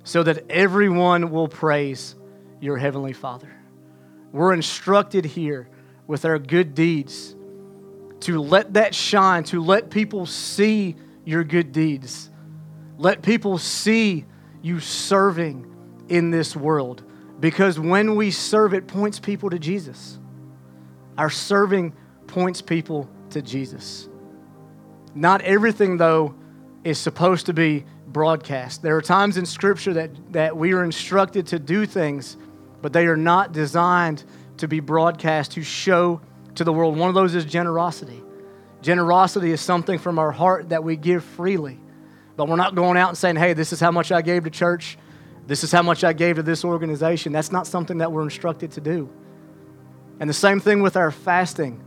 so 0.04 0.24
that 0.24 0.50
everyone 0.50 1.30
will 1.30 1.48
praise 1.48 2.16
your 2.60 2.76
heavenly 2.76 3.14
Father. 3.14 3.56
We're 4.32 4.54
instructed 4.54 5.26
here 5.26 5.70
with 6.08 6.26
our 6.26 6.40
good 6.40 6.74
deeds 6.74 7.36
to 8.22 8.42
let 8.42 8.74
that 8.74 8.96
shine, 8.96 9.44
to 9.44 9.62
let 9.62 9.92
people 9.92 10.26
see 10.26 10.96
your 11.24 11.44
good 11.44 11.72
deeds. 11.72 12.32
Let 12.98 13.22
people 13.22 13.60
see 13.60 14.26
you 14.64 14.80
serving 14.80 15.72
in 16.10 16.32
this 16.32 16.56
world 16.56 17.04
because 17.40 17.80
when 17.80 18.16
we 18.16 18.32
serve, 18.32 18.74
it 18.74 18.88
points 18.88 19.20
people 19.20 19.52
to 19.52 19.60
Jesus. 19.60 20.18
Our 21.16 21.30
serving 21.30 21.94
points 22.26 22.64
people 22.64 23.08
to 23.30 23.44
Jesus. 23.44 24.10
Not 25.16 25.42
everything, 25.42 25.98
though, 25.98 26.36
is 26.84 27.00
supposed 27.00 27.48
to 27.48 27.54
be 27.54 27.86
broadcast. 28.08 28.82
There 28.82 28.96
are 28.96 29.02
times 29.02 29.38
in 29.38 29.46
Scripture 29.46 29.94
that, 29.94 30.12
that 30.34 30.56
we 30.56 30.74
are 30.74 30.84
instructed 30.84 31.48
to 31.48 31.60
do 31.60 31.86
things, 31.86 32.38
but 32.82 32.94
they 32.94 33.08
are 33.08 33.18
not 33.18 33.52
designed 33.52 34.24
to 34.58 34.68
be 34.68 34.80
broadcast 34.82 35.54
to 35.54 35.64
show 35.64 36.22
to 36.56 36.64
the 36.64 36.72
world. 36.72 36.98
One 36.98 37.10
of 37.10 37.16
those 37.16 37.34
is 37.34 37.46
generosity. 37.46 38.22
Generosity 38.82 39.52
is 39.52 39.62
something 39.62 39.98
from 39.98 40.20
our 40.20 40.32
heart 40.32 40.70
that 40.70 40.84
we 40.84 40.96
give 40.96 41.24
freely. 41.24 41.80
But 42.36 42.48
we're 42.48 42.56
not 42.58 42.76
going 42.76 42.98
out 42.98 43.10
and 43.10 43.18
saying, 43.18 43.38
hey, 43.38 43.54
this 43.54 43.74
is 43.74 43.80
how 43.80 43.92
much 43.92 44.12
I 44.12 44.22
gave 44.22 44.44
to 44.44 44.50
church 44.50 44.98
This 45.48 45.64
is 45.64 45.72
how 45.72 45.84
much 45.84 46.04
I 46.04 46.14
gave 46.14 46.38
to 46.38 46.44
this 46.44 46.66
organization. 46.66 47.32
That's 47.32 47.52
not 47.52 47.68
something 47.68 48.00
that 48.00 48.12
we're 48.12 48.24
instructed 48.24 48.72
to 48.72 48.82
do. 48.82 49.10
And 50.20 50.30
the 50.30 50.34
same 50.34 50.60
thing 50.60 50.82
with 50.82 50.98
our 50.98 51.12
fasting. 51.12 51.84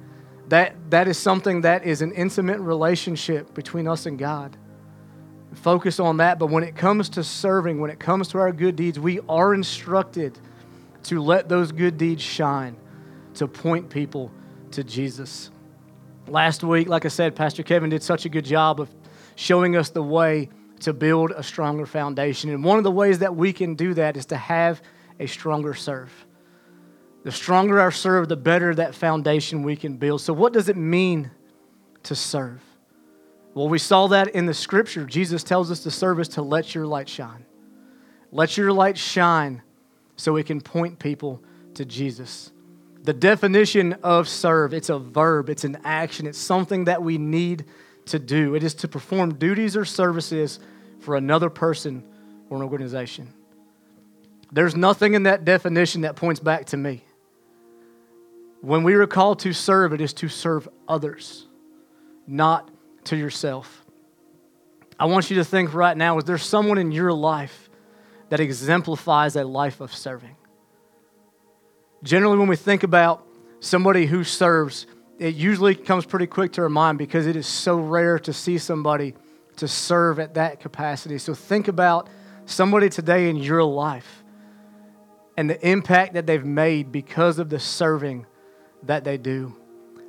That, 0.49 0.75
that 0.91 1.09
is 1.09 1.19
something 1.19 1.63
that 1.63 1.85
is 1.85 2.01
an 2.01 2.13
intimate 2.13 2.61
relationship 2.61 3.55
between 3.55 3.87
us 3.87 4.07
and 4.07 4.19
God. 4.19 4.57
Focus 5.55 6.01
on 6.01 6.19
that. 6.19 6.39
But 6.39 6.47
when 6.49 6.65
it 6.65 6.77
comes 6.77 7.09
to 7.11 7.25
serving, 7.25 7.81
when 7.81 7.91
it 7.91 7.99
comes 7.99 8.29
to 8.29 8.39
our 8.39 8.53
good 8.53 8.77
deeds, 8.77 8.99
we 8.99 9.21
are 9.29 9.55
instructed 9.55 10.39
to 11.05 11.21
let 11.23 11.49
those 11.49 11.73
good 11.73 11.97
deeds 11.99 12.23
shine, 12.23 12.77
to 13.35 13.47
point 13.47 13.91
people 13.91 14.31
to 14.73 14.85
Jesus. 14.85 15.51
Last 16.27 16.63
week, 16.63 16.89
like 16.89 17.05
I 17.05 17.09
said, 17.09 17.35
Pastor 17.35 17.63
Kevin 17.63 17.91
did 17.91 18.03
such 18.03 18.25
a 18.25 18.29
good 18.29 18.45
job 18.45 18.81
of 18.81 18.95
showing 19.37 19.77
us 19.77 19.91
the 19.91 20.03
way 20.03 20.51
to 20.81 20.93
build 20.93 21.33
a 21.33 21.43
stronger 21.43 21.87
foundation. 21.87 22.51
And 22.51 22.63
one 22.63 22.79
of 22.79 22.85
the 22.85 22.91
ways 22.91 23.21
that 23.21 23.35
we 23.35 23.53
can 23.53 23.75
do 23.75 23.95
that 23.95 24.17
is 24.17 24.27
to 24.27 24.37
have 24.37 24.83
a 25.19 25.27
stronger 25.27 25.75
serve. 25.75 26.13
The 27.29 27.33
stronger 27.33 27.79
our 27.79 27.91
serve, 27.91 28.31
the 28.31 28.39
better 28.39 28.75
that 28.75 28.95
foundation 28.95 29.63
we 29.63 29.77
can 29.77 29.99
build. 29.99 30.23
So, 30.23 30.33
what 30.33 30.55
does 30.55 30.71
it 30.71 30.79
mean 30.79 31.31
to 32.05 32.15
serve? 32.15 32.63
Well, 33.53 33.69
we 33.69 33.79
saw 33.79 34.07
that 34.07 34.29
in 34.29 34.47
the 34.47 34.55
scripture. 34.55 35.05
Jesus 35.05 35.43
tells 35.43 35.71
us 35.71 35.81
to 35.81 35.91
serve 35.91 36.21
is 36.21 36.29
to 36.29 36.43
let 36.43 36.75
your 36.75 36.87
light 36.87 37.07
shine. 37.07 37.45
Let 38.33 38.57
your 38.57 38.73
light 38.73 38.97
shine 38.97 39.61
so 40.17 40.33
we 40.33 40.43
can 40.43 40.63
point 40.63 40.99
people 40.99 41.43
to 41.75 41.85
Jesus. 41.85 42.51
The 43.03 43.13
definition 43.13 43.93
of 44.03 44.27
serve, 44.27 44.73
it's 44.73 44.89
a 44.89 44.99
verb, 44.99 45.51
it's 45.51 45.65
an 45.65 45.83
action, 45.85 46.27
it's 46.27 46.39
something 46.39 46.85
that 46.85 47.03
we 47.03 47.19
need 47.19 47.67
to 48.07 48.19
do. 48.19 48.55
It 48.55 48.65
is 48.65 48.73
to 48.77 48.89
perform 48.89 49.35
duties 49.35 49.77
or 49.77 49.85
services 49.85 50.61
for 51.01 51.15
another 51.15 51.51
person 51.51 52.05
or 52.49 52.57
an 52.57 52.63
organization. 52.63 53.29
There's 54.51 54.75
nothing 54.75 55.13
in 55.13 55.25
that 55.25 55.45
definition 55.45 56.01
that 56.01 56.17
points 56.17 56.41
back 56.41 56.65
to 56.69 56.79
me. 56.79 57.05
When 58.61 58.83
we 58.83 58.95
are 58.95 59.07
called 59.07 59.41
to 59.41 59.53
serve, 59.53 59.93
it 59.93 60.01
is 60.01 60.13
to 60.15 60.29
serve 60.29 60.69
others, 60.89 61.47
not 62.27 62.71
to 63.05 63.17
yourself. 63.17 63.85
I 64.99 65.07
want 65.07 65.31
you 65.31 65.37
to 65.37 65.45
think 65.45 65.75
right 65.75 65.97
now 65.97 66.19
is 66.19 66.25
there 66.25 66.39
someone 66.39 66.79
in 66.79 66.91
your 66.91 67.13
life 67.13 67.71
that 68.31 68.41
exemplifies 68.41 69.37
a 69.37 69.45
life 69.45 69.81
of 69.81 69.95
serving? 69.95 70.37
Generally, 72.03 72.39
when 72.39 72.49
we 72.49 72.57
think 72.57 72.83
about 72.83 73.25
somebody 73.61 74.07
who 74.07 74.25
serves, 74.25 74.87
it 75.19 75.35
usually 75.35 75.75
comes 75.75 76.05
pretty 76.05 76.27
quick 76.27 76.53
to 76.53 76.63
our 76.63 76.69
mind 76.69 76.99
because 76.99 77.27
it 77.27 77.37
is 77.37 77.47
so 77.47 77.77
rare 77.79 78.19
to 78.21 78.33
see 78.33 78.59
somebody 78.59 79.15
to 79.57 79.69
serve 79.69 80.19
at 80.19 80.35
that 80.35 80.61
capacity. 80.61 81.19
So 81.19 81.35
think 81.35 81.69
about 81.69 82.09
somebody 82.47 82.89
today 82.89 83.29
in 83.29 83.37
your 83.37 83.63
life 83.65 84.25
and 85.37 85.49
the 85.49 85.69
impact 85.69 86.15
that 86.15 86.27
they've 86.27 86.45
made 86.45 86.91
because 86.91 87.39
of 87.39 87.51
the 87.51 87.59
serving 87.61 88.27
that 88.85 89.05
they 89.05 89.17
do. 89.17 89.55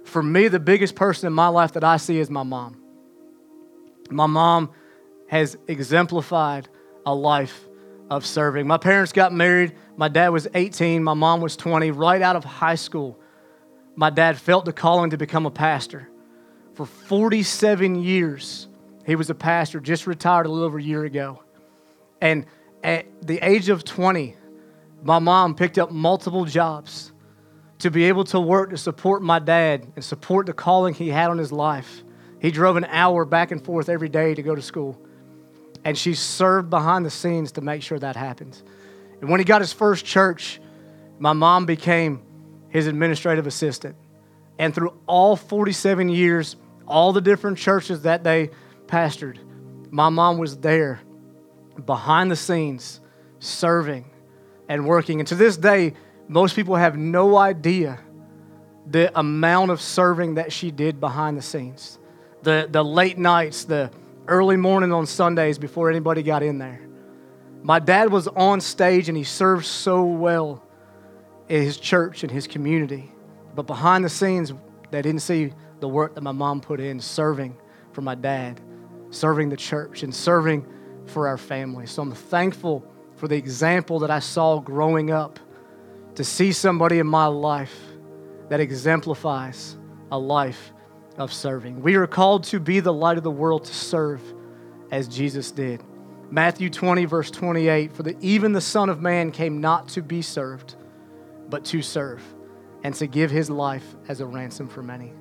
For 0.06 0.24
me, 0.24 0.48
the 0.48 0.60
biggest 0.60 0.96
person 0.96 1.28
in 1.28 1.34
my 1.34 1.48
life 1.48 1.74
that 1.74 1.84
I 1.84 1.98
see 1.98 2.20
is 2.20 2.30
my 2.30 2.44
mom. 2.44 2.82
My 4.10 4.26
mom 4.26 4.72
has 5.28 5.58
exemplified 5.68 6.68
a 7.06 7.14
life 7.14 7.68
of 8.10 8.26
serving. 8.26 8.66
My 8.66 8.78
parents 8.78 9.12
got 9.12 9.32
married. 9.34 9.76
My 9.96 10.08
dad 10.08 10.30
was 10.30 10.48
18, 10.54 11.04
my 11.04 11.14
mom 11.14 11.42
was 11.42 11.56
20. 11.56 11.92
Right 11.92 12.22
out 12.22 12.36
of 12.36 12.44
high 12.44 12.76
school, 12.76 13.20
my 13.96 14.10
dad 14.10 14.40
felt 14.40 14.66
the 14.66 14.74
calling 14.74 15.12
to 15.12 15.18
become 15.18 15.46
a 15.46 15.52
pastor. 15.52 16.10
For 16.74 16.86
47 16.86 17.96
years, 17.96 18.68
he 19.06 19.16
was 19.16 19.30
a 19.30 19.36
pastor, 19.36 19.80
just 19.80 20.08
retired 20.08 20.46
a 20.46 20.50
little 20.50 20.66
over 20.66 20.78
a 20.78 20.84
year 20.84 21.04
ago. 21.04 21.44
And 22.22 22.46
at 22.84 23.06
the 23.22 23.40
age 23.46 23.70
of 23.70 23.84
20, 23.84 24.36
my 25.04 25.20
mom 25.20 25.56
picked 25.56 25.78
up 25.78 25.92
multiple 25.92 26.46
jobs 26.46 27.12
to 27.80 27.90
be 27.90 28.06
able 28.06 28.26
to 28.26 28.40
work 28.40 28.72
to 28.72 28.78
support 28.78 29.22
my 29.22 29.40
dad 29.40 29.88
and 29.96 30.04
support 30.04 30.46
the 30.46 30.54
calling 30.54 30.94
he 30.94 31.10
had 31.10 31.30
on 31.30 31.38
his 31.38 31.52
life. 31.52 32.04
He 32.40 32.52
drove 32.52 32.78
an 32.78 32.86
hour 32.86 33.26
back 33.26 33.52
and 33.52 33.64
forth 33.64 33.90
every 33.90 34.10
day 34.10 34.34
to 34.34 34.42
go 34.42 34.56
to 34.56 34.62
school. 34.62 35.00
And 35.84 35.98
she 35.98 36.14
served 36.14 36.70
behind 36.70 37.06
the 37.06 37.10
scenes 37.10 37.54
to 37.54 37.62
make 37.62 37.82
sure 37.82 37.98
that 38.00 38.16
happened. 38.16 38.62
And 39.22 39.30
when 39.30 39.40
he 39.40 39.46
got 39.46 39.62
his 39.62 39.74
first 39.74 40.06
church, 40.06 40.60
my 41.20 41.34
mom 41.34 41.66
became 41.66 42.22
his 42.70 42.88
administrative 42.88 43.48
assistant. 43.48 43.96
And 44.58 44.76
through 44.76 44.94
all 45.08 45.36
47 45.36 46.10
years, 46.10 46.58
all 46.86 47.14
the 47.14 47.22
different 47.22 47.58
churches 47.58 48.02
that 48.02 48.24
they 48.24 48.50
pastored, 48.88 49.38
my 49.90 50.10
mom 50.10 50.38
was 50.38 50.58
there 50.58 51.00
behind 51.86 52.30
the 52.30 52.36
scenes, 52.36 53.00
serving 53.40 54.06
and 54.68 54.86
working. 54.86 55.20
And 55.20 55.28
to 55.28 55.36
this 55.36 55.56
day, 55.56 55.94
most 56.30 56.56
people 56.56 56.76
have 56.76 56.98
no 56.98 57.36
idea 57.36 58.00
the 58.90 59.12
amount 59.20 59.72
of 59.72 59.82
serving 59.82 60.36
that 60.36 60.54
she 60.54 60.72
did 60.72 61.02
behind 61.02 61.38
the 61.38 61.42
scenes 61.42 62.00
the, 62.44 62.68
the 62.70 62.84
late 62.84 63.18
nights, 63.18 63.66
the 63.66 63.92
early 64.28 64.58
morning 64.58 64.94
on 64.94 65.06
Sundays 65.06 65.58
before 65.58 65.90
anybody 65.90 66.24
got 66.24 66.44
in 66.44 66.58
there. 66.58 66.82
My 67.62 67.80
dad 67.80 68.12
was 68.12 68.28
on 68.28 68.62
stage 68.62 69.10
and 69.10 69.18
he 69.18 69.24
served 69.24 69.66
so 69.66 70.04
well 70.04 70.64
in 71.50 71.62
his 71.62 71.78
church 71.78 72.24
and 72.24 72.32
his 72.32 72.48
community. 72.48 73.12
But 73.56 73.64
behind 73.68 74.06
the 74.06 74.10
scenes, 74.10 74.54
they 74.92 75.02
didn't 75.02 75.22
see 75.22 75.54
the 75.80 75.90
work 75.90 76.16
that 76.16 76.22
my 76.22 76.32
mom 76.32 76.62
put 76.62 76.80
in 76.80 77.00
serving 77.00 77.58
for 77.92 78.02
my 78.02 78.16
dad, 78.16 78.62
serving 79.10 79.50
the 79.50 79.58
church, 79.58 80.04
and 80.04 80.14
serving 80.14 80.66
for 81.06 81.28
our 81.28 81.38
family. 81.38 81.86
So 81.86 82.02
I'm 82.04 82.14
thankful 82.14 82.86
for 83.16 83.28
the 83.28 83.36
example 83.36 84.00
that 84.00 84.12
I 84.12 84.20
saw 84.20 84.60
growing 84.60 85.12
up 85.12 85.40
to 86.16 86.24
see 86.24 86.52
somebody 86.52 87.00
in 87.00 87.08
my 87.08 87.26
life 87.26 87.78
that 88.50 88.60
exemplifies 88.60 89.78
a 90.12 90.20
life 90.20 90.74
of 91.18 91.32
serving. 91.32 91.82
We 91.82 91.96
are 91.96 92.08
called 92.08 92.46
to 92.46 92.60
be 92.60 92.80
the 92.80 92.94
light 92.94 93.18
of 93.18 93.24
the 93.24 93.32
world 93.32 93.66
to 93.66 93.74
serve 93.74 94.22
as 94.92 95.08
Jesus 95.08 95.52
did. 95.52 95.84
Matthew 96.32 96.70
20, 96.70 97.06
verse 97.06 97.32
28 97.32 97.94
For 97.94 98.04
the, 98.04 98.16
even 98.22 98.54
the 98.54 98.62
Son 98.62 98.90
of 98.90 99.02
Man 99.02 99.32
came 99.32 99.62
not 99.62 99.90
to 99.90 100.02
be 100.02 100.22
served, 100.22 100.76
but 101.50 101.66
to 101.66 101.82
serve, 101.82 102.22
and 102.84 102.94
to 102.96 103.08
give 103.08 103.32
his 103.32 103.50
life 103.50 103.96
as 104.08 104.22
a 104.22 104.26
ransom 104.26 104.68
for 104.68 104.84
many. 104.84 105.14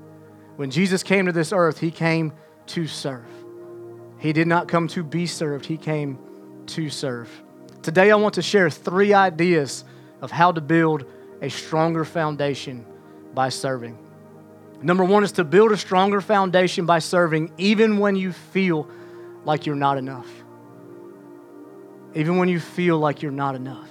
When 0.57 0.71
Jesus 0.71 1.03
came 1.03 1.27
to 1.27 1.33
this 1.33 1.53
earth, 1.53 1.79
he 1.79 1.91
came 1.91 2.33
to 2.67 2.87
serve. 2.87 3.27
He 4.19 4.33
did 4.33 4.47
not 4.47 4.69
come 4.69 4.89
to 4.89 5.03
be 5.03 5.27
served, 5.27 5.65
he 5.65 5.77
came 5.77 6.19
to 6.67 6.91
serve. 6.91 7.31
Today, 7.83 8.11
I 8.11 8.17
want 8.17 8.35
to 8.35 8.43
share 8.43 8.69
three 8.69 9.15
ideas 9.15 9.85
of 10.21 10.31
how 10.31 10.53
to 10.53 10.61
build 10.61 11.05
a 11.41 11.49
stronger 11.49 12.05
foundation 12.05 12.85
by 13.35 13.49
serving. 13.49 13.99
Number 14.81 15.05
one 15.05 15.25
is 15.25 15.33
to 15.33 15.45
build 15.45 15.73
a 15.73 15.77
stronger 15.77 16.21
foundation 16.21 16.87
by 16.87 17.01
serving, 17.01 17.53
even 17.59 17.99
when 17.99 18.17
you 18.17 18.33
feel 18.33 18.89
like 19.45 19.67
you're 19.67 19.77
not 19.77 19.99
enough. 19.99 20.29
Even 22.15 22.37
when 22.39 22.49
you 22.49 22.61
feel 22.61 22.99
like 22.99 23.23
you're 23.23 23.33
not 23.33 23.55
enough. 23.55 23.89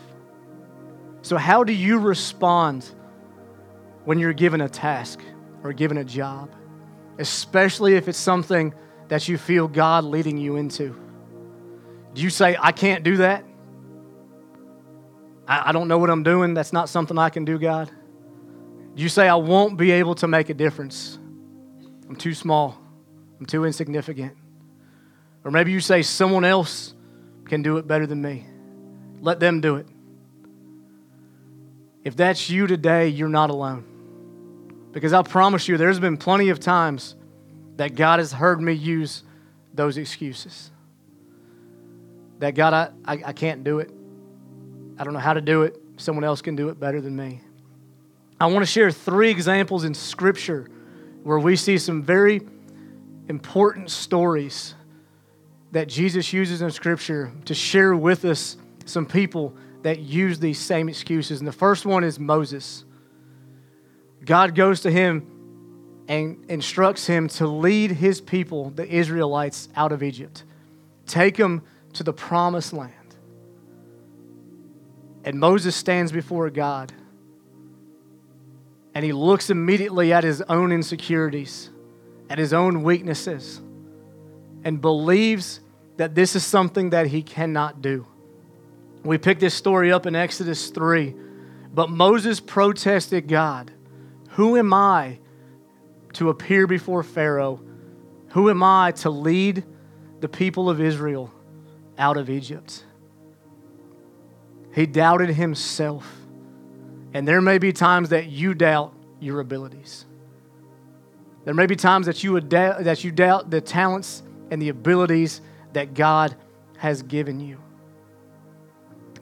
So, 1.22 1.38
how 1.38 1.64
do 1.64 1.74
you 1.74 2.00
respond 2.00 2.90
when 4.06 4.18
you're 4.18 4.34
given 4.34 4.62
a 4.62 4.70
task 4.70 5.20
or 5.64 5.74
given 5.74 5.98
a 5.98 6.06
job? 6.06 6.50
Especially 7.20 7.96
if 7.96 8.08
it's 8.08 8.18
something 8.18 8.74
that 9.10 9.28
you 9.28 9.38
feel 9.38 9.68
God 9.68 10.04
leading 10.04 10.38
you 10.38 10.56
into. 10.56 10.96
Do 12.14 12.22
you 12.22 12.30
say, 12.30 12.58
I 12.60 12.72
can't 12.72 13.04
do 13.04 13.18
that? 13.18 13.44
I, 15.48 15.70
I 15.70 15.72
don't 15.72 15.88
know 15.88 15.98
what 15.98 16.10
I'm 16.10 16.24
doing. 16.24 16.54
That's 16.54 16.74
not 16.74 16.90
something 16.90 17.18
I 17.18 17.30
can 17.30 17.46
do, 17.46 17.58
God. 17.58 17.90
You 18.96 19.10
say, 19.10 19.28
I 19.28 19.36
won't 19.36 19.78
be 19.78 19.92
able 19.92 20.16
to 20.16 20.28
make 20.28 20.50
a 20.50 20.54
difference. 20.54 21.18
I'm 22.10 22.16
too 22.16 22.34
small. 22.34 22.78
I'm 23.40 23.46
too 23.46 23.66
insignificant. 23.66 24.36
Or 25.44 25.52
maybe 25.52 25.72
you 25.72 25.80
say, 25.80 26.02
someone 26.02 26.44
else 26.44 26.94
can 27.46 27.62
do 27.62 27.78
it 27.78 27.88
better 27.88 28.08
than 28.08 28.22
me. 28.22 28.46
Let 29.22 29.40
them 29.40 29.62
do 29.62 29.78
it. 29.78 29.88
If 32.04 32.16
that's 32.16 32.50
you 32.50 32.68
today, 32.68 33.08
you're 33.10 33.30
not 33.30 33.50
alone. 33.50 33.86
Because 34.92 35.14
I 35.14 35.22
promise 35.22 35.68
you, 35.68 35.78
there's 35.78 36.00
been 36.00 36.18
plenty 36.18 36.50
of 36.50 36.60
times 36.60 37.16
that 37.76 37.96
God 37.96 38.20
has 38.20 38.32
heard 38.32 38.62
me 38.62 38.74
use 38.74 39.24
those 39.74 39.98
excuses. 39.98 40.72
That 42.40 42.56
God, 42.56 42.74
I, 42.74 42.90
I, 43.06 43.24
I 43.28 43.34
can't 43.34 43.64
do 43.64 43.80
it. 43.80 43.92
I 44.98 45.04
don't 45.04 45.14
know 45.14 45.20
how 45.20 45.34
to 45.34 45.42
do 45.42 45.64
it. 45.64 45.80
Someone 45.98 46.24
else 46.24 46.42
can 46.42 46.56
do 46.56 46.70
it 46.70 46.80
better 46.80 47.02
than 47.02 47.16
me. 47.16 47.42
I 48.40 48.46
want 48.48 48.60
to 48.60 48.72
share 48.72 48.92
three 48.92 49.30
examples 49.30 49.84
in 49.84 49.94
Scripture 49.94 50.70
where 51.24 51.40
we 51.40 51.56
see 51.56 51.78
some 51.78 52.04
very 52.04 52.42
important 53.28 53.90
stories 53.90 54.76
that 55.72 55.88
Jesus 55.88 56.32
uses 56.32 56.62
in 56.62 56.72
Scripture 56.72 57.32
to 57.46 57.54
share 57.54 57.96
with 57.96 58.26
us 58.26 58.58
some 58.86 59.06
people 59.06 59.54
that 59.82 60.00
use 60.00 60.40
these 60.40 60.60
same 60.60 60.88
excuses. 60.90 61.40
And 61.40 61.48
the 61.48 61.52
first 61.52 61.86
one 61.86 62.04
is 62.04 62.20
Moses. 62.20 62.86
God 64.24 64.56
goes 64.56 64.82
to 64.82 64.92
him 64.92 66.06
and 66.08 66.46
instructs 66.50 67.06
him 67.06 67.28
to 67.28 67.48
lead 67.48 67.92
his 67.92 68.22
people, 68.22 68.70
the 68.70 68.88
Israelites, 68.88 69.70
out 69.76 69.92
of 69.92 70.02
Egypt, 70.04 70.44
take 71.06 71.36
them 71.36 71.64
to 71.94 72.04
the 72.04 72.14
promised 72.14 72.74
land. 72.74 72.94
And 75.28 75.42
Moses 75.42 75.76
stands 75.76 76.14
before 76.14 76.50
God 76.50 76.94
and 78.96 79.04
he 79.04 79.12
looks 79.12 79.50
immediately 79.50 80.14
at 80.14 80.24
his 80.24 80.42
own 80.44 80.72
insecurities, 80.72 81.70
at 82.30 82.40
his 82.40 82.54
own 82.54 82.82
weaknesses, 82.82 83.60
and 84.64 84.80
believes 84.80 85.60
that 85.98 86.16
this 86.16 86.34
is 86.34 86.46
something 86.46 86.92
that 86.92 87.08
he 87.08 87.22
cannot 87.22 87.82
do. 87.82 88.08
We 89.04 89.18
pick 89.18 89.40
this 89.40 89.54
story 89.54 89.92
up 89.92 90.06
in 90.06 90.16
Exodus 90.16 90.70
3. 90.70 91.14
But 91.74 91.90
Moses 91.90 92.40
protested 92.40 93.28
God 93.28 93.74
Who 94.30 94.56
am 94.56 94.74
I 94.74 95.20
to 96.14 96.30
appear 96.30 96.68
before 96.68 97.04
Pharaoh? 97.04 97.62
Who 98.30 98.50
am 98.50 98.64
I 98.64 98.92
to 98.92 99.10
lead 99.10 99.66
the 100.22 100.30
people 100.30 100.70
of 100.70 100.80
Israel 100.80 101.34
out 101.98 102.16
of 102.16 102.30
Egypt? 102.30 102.86
He 104.78 104.86
doubted 104.86 105.30
himself. 105.30 106.08
And 107.12 107.28
there 107.28 107.42
may 107.42 107.58
be 107.58 107.74
times 107.74 108.10
that 108.10 108.28
you 108.28 108.54
doubt 108.54 108.94
your 109.20 109.40
abilities. 109.40 110.06
There 111.46 111.56
may 111.56 111.66
be 111.66 111.76
times 111.76 112.06
that 112.06 112.24
you, 112.24 112.40
that 112.40 113.04
you 113.04 113.12
doubt 113.12 113.50
the 113.50 113.60
talents 113.60 114.22
and 114.52 114.62
the 114.62 114.70
abilities 114.70 115.42
that 115.74 115.96
God 115.96 116.36
has 116.78 117.02
given 117.02 117.40
you. 117.40 117.58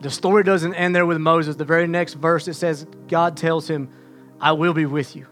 The 0.01 0.09
story 0.09 0.43
doesn't 0.43 0.73
end 0.73 0.93
there 0.93 1.05
with 1.05 1.19
Moses. 1.19 1.55
The 1.55 1.63
very 1.63 1.87
next 1.87 2.15
verse 2.15 2.49
it 2.49 2.55
says, 2.55 2.85
God 3.07 3.37
tells 3.37 3.69
him, 3.69 3.87
I 4.41 4.51
will 4.51 4.73
be 4.73 4.85
with 4.85 5.15
you. 5.15 5.25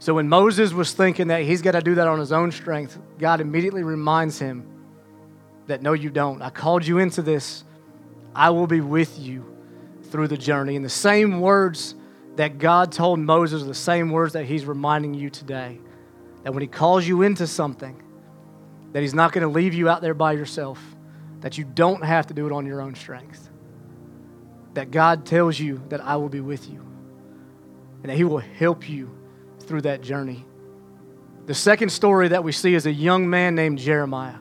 So 0.00 0.14
when 0.14 0.28
Moses 0.28 0.72
was 0.72 0.92
thinking 0.94 1.28
that 1.28 1.42
he's 1.42 1.62
got 1.62 1.72
to 1.72 1.80
do 1.80 1.94
that 1.94 2.08
on 2.08 2.18
his 2.18 2.32
own 2.32 2.50
strength, 2.50 2.98
God 3.20 3.40
immediately 3.40 3.84
reminds 3.84 4.40
him 4.40 4.66
that 5.68 5.80
no, 5.80 5.92
you 5.92 6.10
don't. 6.10 6.42
I 6.42 6.50
called 6.50 6.84
you 6.84 6.98
into 6.98 7.22
this. 7.22 7.62
I 8.34 8.50
will 8.50 8.66
be 8.66 8.80
with 8.80 9.18
you 9.18 9.56
through 10.04 10.28
the 10.28 10.36
journey. 10.36 10.76
And 10.76 10.84
the 10.84 10.90
same 10.90 11.40
words 11.40 11.94
that 12.36 12.58
God 12.58 12.92
told 12.92 13.18
Moses 13.18 13.62
are 13.62 13.66
the 13.66 13.74
same 13.74 14.10
words 14.10 14.34
that 14.34 14.44
he's 14.44 14.64
reminding 14.64 15.14
you 15.14 15.30
today. 15.30 15.80
That 16.44 16.52
when 16.52 16.62
he 16.62 16.68
calls 16.68 17.06
you 17.06 17.22
into 17.22 17.46
something, 17.46 18.00
that 18.92 19.00
he's 19.00 19.14
not 19.14 19.32
going 19.32 19.42
to 19.42 19.52
leave 19.52 19.74
you 19.74 19.88
out 19.88 20.02
there 20.02 20.14
by 20.14 20.32
yourself, 20.32 20.80
that 21.40 21.58
you 21.58 21.64
don't 21.64 22.04
have 22.04 22.26
to 22.28 22.34
do 22.34 22.46
it 22.46 22.52
on 22.52 22.64
your 22.66 22.80
own 22.80 22.94
strength. 22.94 23.50
That 24.74 24.90
God 24.90 25.26
tells 25.26 25.58
you 25.58 25.82
that 25.88 26.00
I 26.00 26.16
will 26.16 26.28
be 26.28 26.40
with 26.40 26.70
you 26.70 26.80
and 28.02 28.10
that 28.10 28.16
he 28.16 28.24
will 28.24 28.38
help 28.38 28.88
you 28.88 29.10
through 29.60 29.82
that 29.82 30.00
journey. 30.00 30.44
The 31.46 31.54
second 31.54 31.90
story 31.90 32.28
that 32.28 32.44
we 32.44 32.52
see 32.52 32.74
is 32.74 32.86
a 32.86 32.92
young 32.92 33.28
man 33.28 33.54
named 33.54 33.78
Jeremiah. 33.78 34.36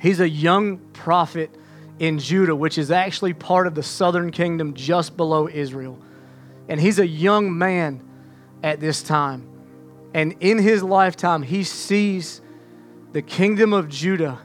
He's 0.00 0.20
a 0.20 0.28
young 0.28 0.78
prophet 0.92 1.50
in 1.98 2.18
Judah, 2.18 2.54
which 2.56 2.78
is 2.78 2.90
actually 2.90 3.34
part 3.34 3.66
of 3.66 3.74
the 3.74 3.82
southern 3.82 4.30
kingdom 4.30 4.74
just 4.74 5.16
below 5.16 5.48
Israel. 5.48 5.98
And 6.68 6.80
he's 6.80 6.98
a 6.98 7.06
young 7.06 7.56
man 7.56 8.02
at 8.62 8.80
this 8.80 9.02
time. 9.02 9.48
And 10.14 10.34
in 10.40 10.58
his 10.58 10.82
lifetime, 10.82 11.42
he 11.42 11.64
sees 11.64 12.40
the 13.12 13.22
kingdom 13.22 13.72
of 13.72 13.88
Judah 13.88 14.38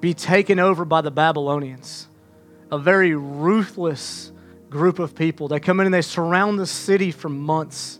be 0.00 0.14
taken 0.14 0.58
over 0.58 0.84
by 0.84 1.00
the 1.00 1.10
Babylonians, 1.10 2.08
a 2.70 2.78
very 2.78 3.14
ruthless 3.14 4.32
group 4.68 4.98
of 4.98 5.14
people. 5.14 5.48
They 5.48 5.60
come 5.60 5.80
in 5.80 5.86
and 5.86 5.94
they 5.94 6.02
surround 6.02 6.58
the 6.58 6.66
city 6.66 7.10
for 7.10 7.28
months, 7.28 7.98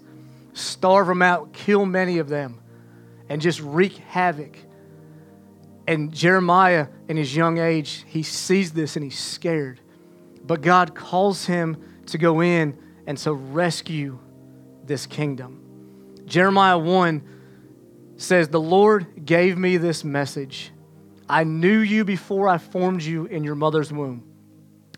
starve 0.53 1.07
them 1.07 1.23
out, 1.23 1.53
kill 1.53 1.87
many 1.87 2.19
of 2.19 2.29
them, 2.29 2.61
and 3.29 3.41
just 3.41 3.61
wreak 3.61 3.97
havoc 3.97 4.59
and 5.87 6.13
Jeremiah, 6.13 6.89
in 7.09 7.17
his 7.17 7.35
young 7.35 7.59
age, 7.59 8.05
he 8.07 8.23
sees 8.23 8.73
this 8.73 8.97
and 8.97 9.05
he's 9.05 9.19
scared. 9.19 9.81
But 10.45 10.61
God 10.61 10.95
calls 10.95 11.47
him 11.47 11.77
to 12.07 12.19
go 12.19 12.41
in 12.41 12.79
and 13.07 13.17
to 13.19 13.33
rescue 13.33 14.19
this 14.85 15.07
kingdom. 15.07 15.63
Jeremiah 16.27 16.79
1 16.79 17.23
says, 18.17 18.49
The 18.49 18.61
Lord 18.61 19.25
gave 19.25 19.57
me 19.57 19.77
this 19.77 20.03
message. 20.03 20.73
I 21.29 21.45
knew 21.45 21.79
you 21.79 22.05
before 22.05 22.49
I 22.49 22.59
formed 22.59 23.03
you 23.03 23.27
in 23.27 23.45
your 23.45 23.55
mother's 23.55 23.93
womb. 23.93 24.25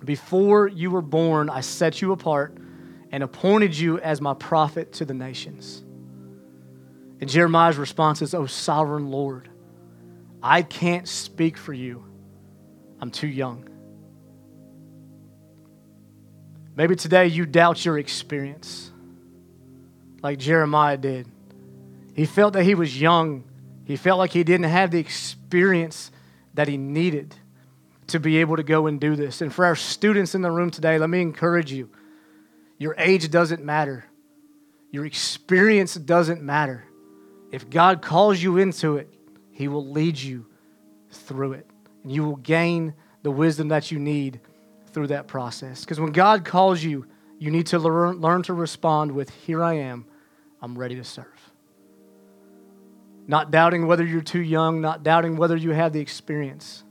Before 0.04 0.68
you 0.68 0.90
were 0.90 1.02
born, 1.02 1.50
I 1.50 1.60
set 1.60 2.00
you 2.00 2.12
apart 2.12 2.56
and 3.10 3.22
appointed 3.22 3.76
you 3.76 3.98
as 4.00 4.20
my 4.20 4.34
prophet 4.34 4.92
to 4.94 5.04
the 5.04 5.14
nations. 5.14 5.82
And 7.20 7.28
Jeremiah's 7.28 7.78
response 7.78 8.22
is, 8.22 8.34
O 8.34 8.46
sovereign 8.46 9.10
Lord, 9.10 9.48
I 10.42 10.62
can't 10.62 11.08
speak 11.08 11.56
for 11.56 11.72
you. 11.72 12.04
I'm 13.00 13.10
too 13.10 13.28
young. 13.28 13.68
Maybe 16.76 16.94
today 16.94 17.26
you 17.26 17.44
doubt 17.44 17.84
your 17.84 17.98
experience, 17.98 18.92
like 20.22 20.38
Jeremiah 20.38 20.96
did. 20.96 21.26
He 22.14 22.24
felt 22.24 22.52
that 22.54 22.64
he 22.64 22.74
was 22.74 23.00
young, 23.00 23.44
he 23.84 23.96
felt 23.96 24.18
like 24.18 24.30
he 24.30 24.44
didn't 24.44 24.66
have 24.70 24.90
the 24.90 24.98
experience 24.98 26.12
that 26.54 26.68
he 26.68 26.76
needed 26.76 27.34
to 28.08 28.20
be 28.20 28.38
able 28.38 28.56
to 28.56 28.62
go 28.62 28.86
and 28.86 29.00
do 29.00 29.16
this. 29.16 29.40
And 29.40 29.52
for 29.52 29.64
our 29.64 29.76
students 29.76 30.34
in 30.34 30.42
the 30.42 30.50
room 30.50 30.70
today, 30.70 30.98
let 30.98 31.10
me 31.10 31.20
encourage 31.20 31.72
you 31.72 31.90
your 32.78 32.94
age 32.96 33.28
doesn't 33.28 33.64
matter, 33.64 34.04
your 34.92 35.04
experience 35.04 35.94
doesn't 35.94 36.42
matter. 36.42 36.84
If 37.50 37.68
God 37.68 38.02
calls 38.02 38.40
you 38.40 38.58
into 38.58 38.98
it, 38.98 39.12
he 39.58 39.66
will 39.66 39.84
lead 39.84 40.16
you 40.16 40.46
through 41.10 41.54
it. 41.54 41.66
And 42.04 42.12
you 42.12 42.22
will 42.22 42.36
gain 42.36 42.94
the 43.24 43.30
wisdom 43.32 43.68
that 43.68 43.90
you 43.90 43.98
need 43.98 44.38
through 44.92 45.08
that 45.08 45.26
process. 45.26 45.80
Because 45.80 45.98
when 45.98 46.12
God 46.12 46.44
calls 46.44 46.80
you, 46.80 47.06
you 47.40 47.50
need 47.50 47.66
to 47.66 47.80
learn, 47.80 48.20
learn 48.20 48.44
to 48.44 48.54
respond 48.54 49.10
with, 49.10 49.30
Here 49.30 49.60
I 49.60 49.74
am, 49.74 50.06
I'm 50.62 50.78
ready 50.78 50.94
to 50.94 51.02
serve. 51.02 51.26
Not 53.26 53.50
doubting 53.50 53.88
whether 53.88 54.04
you're 54.04 54.20
too 54.20 54.40
young, 54.40 54.80
not 54.80 55.02
doubting 55.02 55.36
whether 55.36 55.56
you 55.56 55.72
have 55.72 55.92
the 55.92 55.98
experience, 55.98 56.84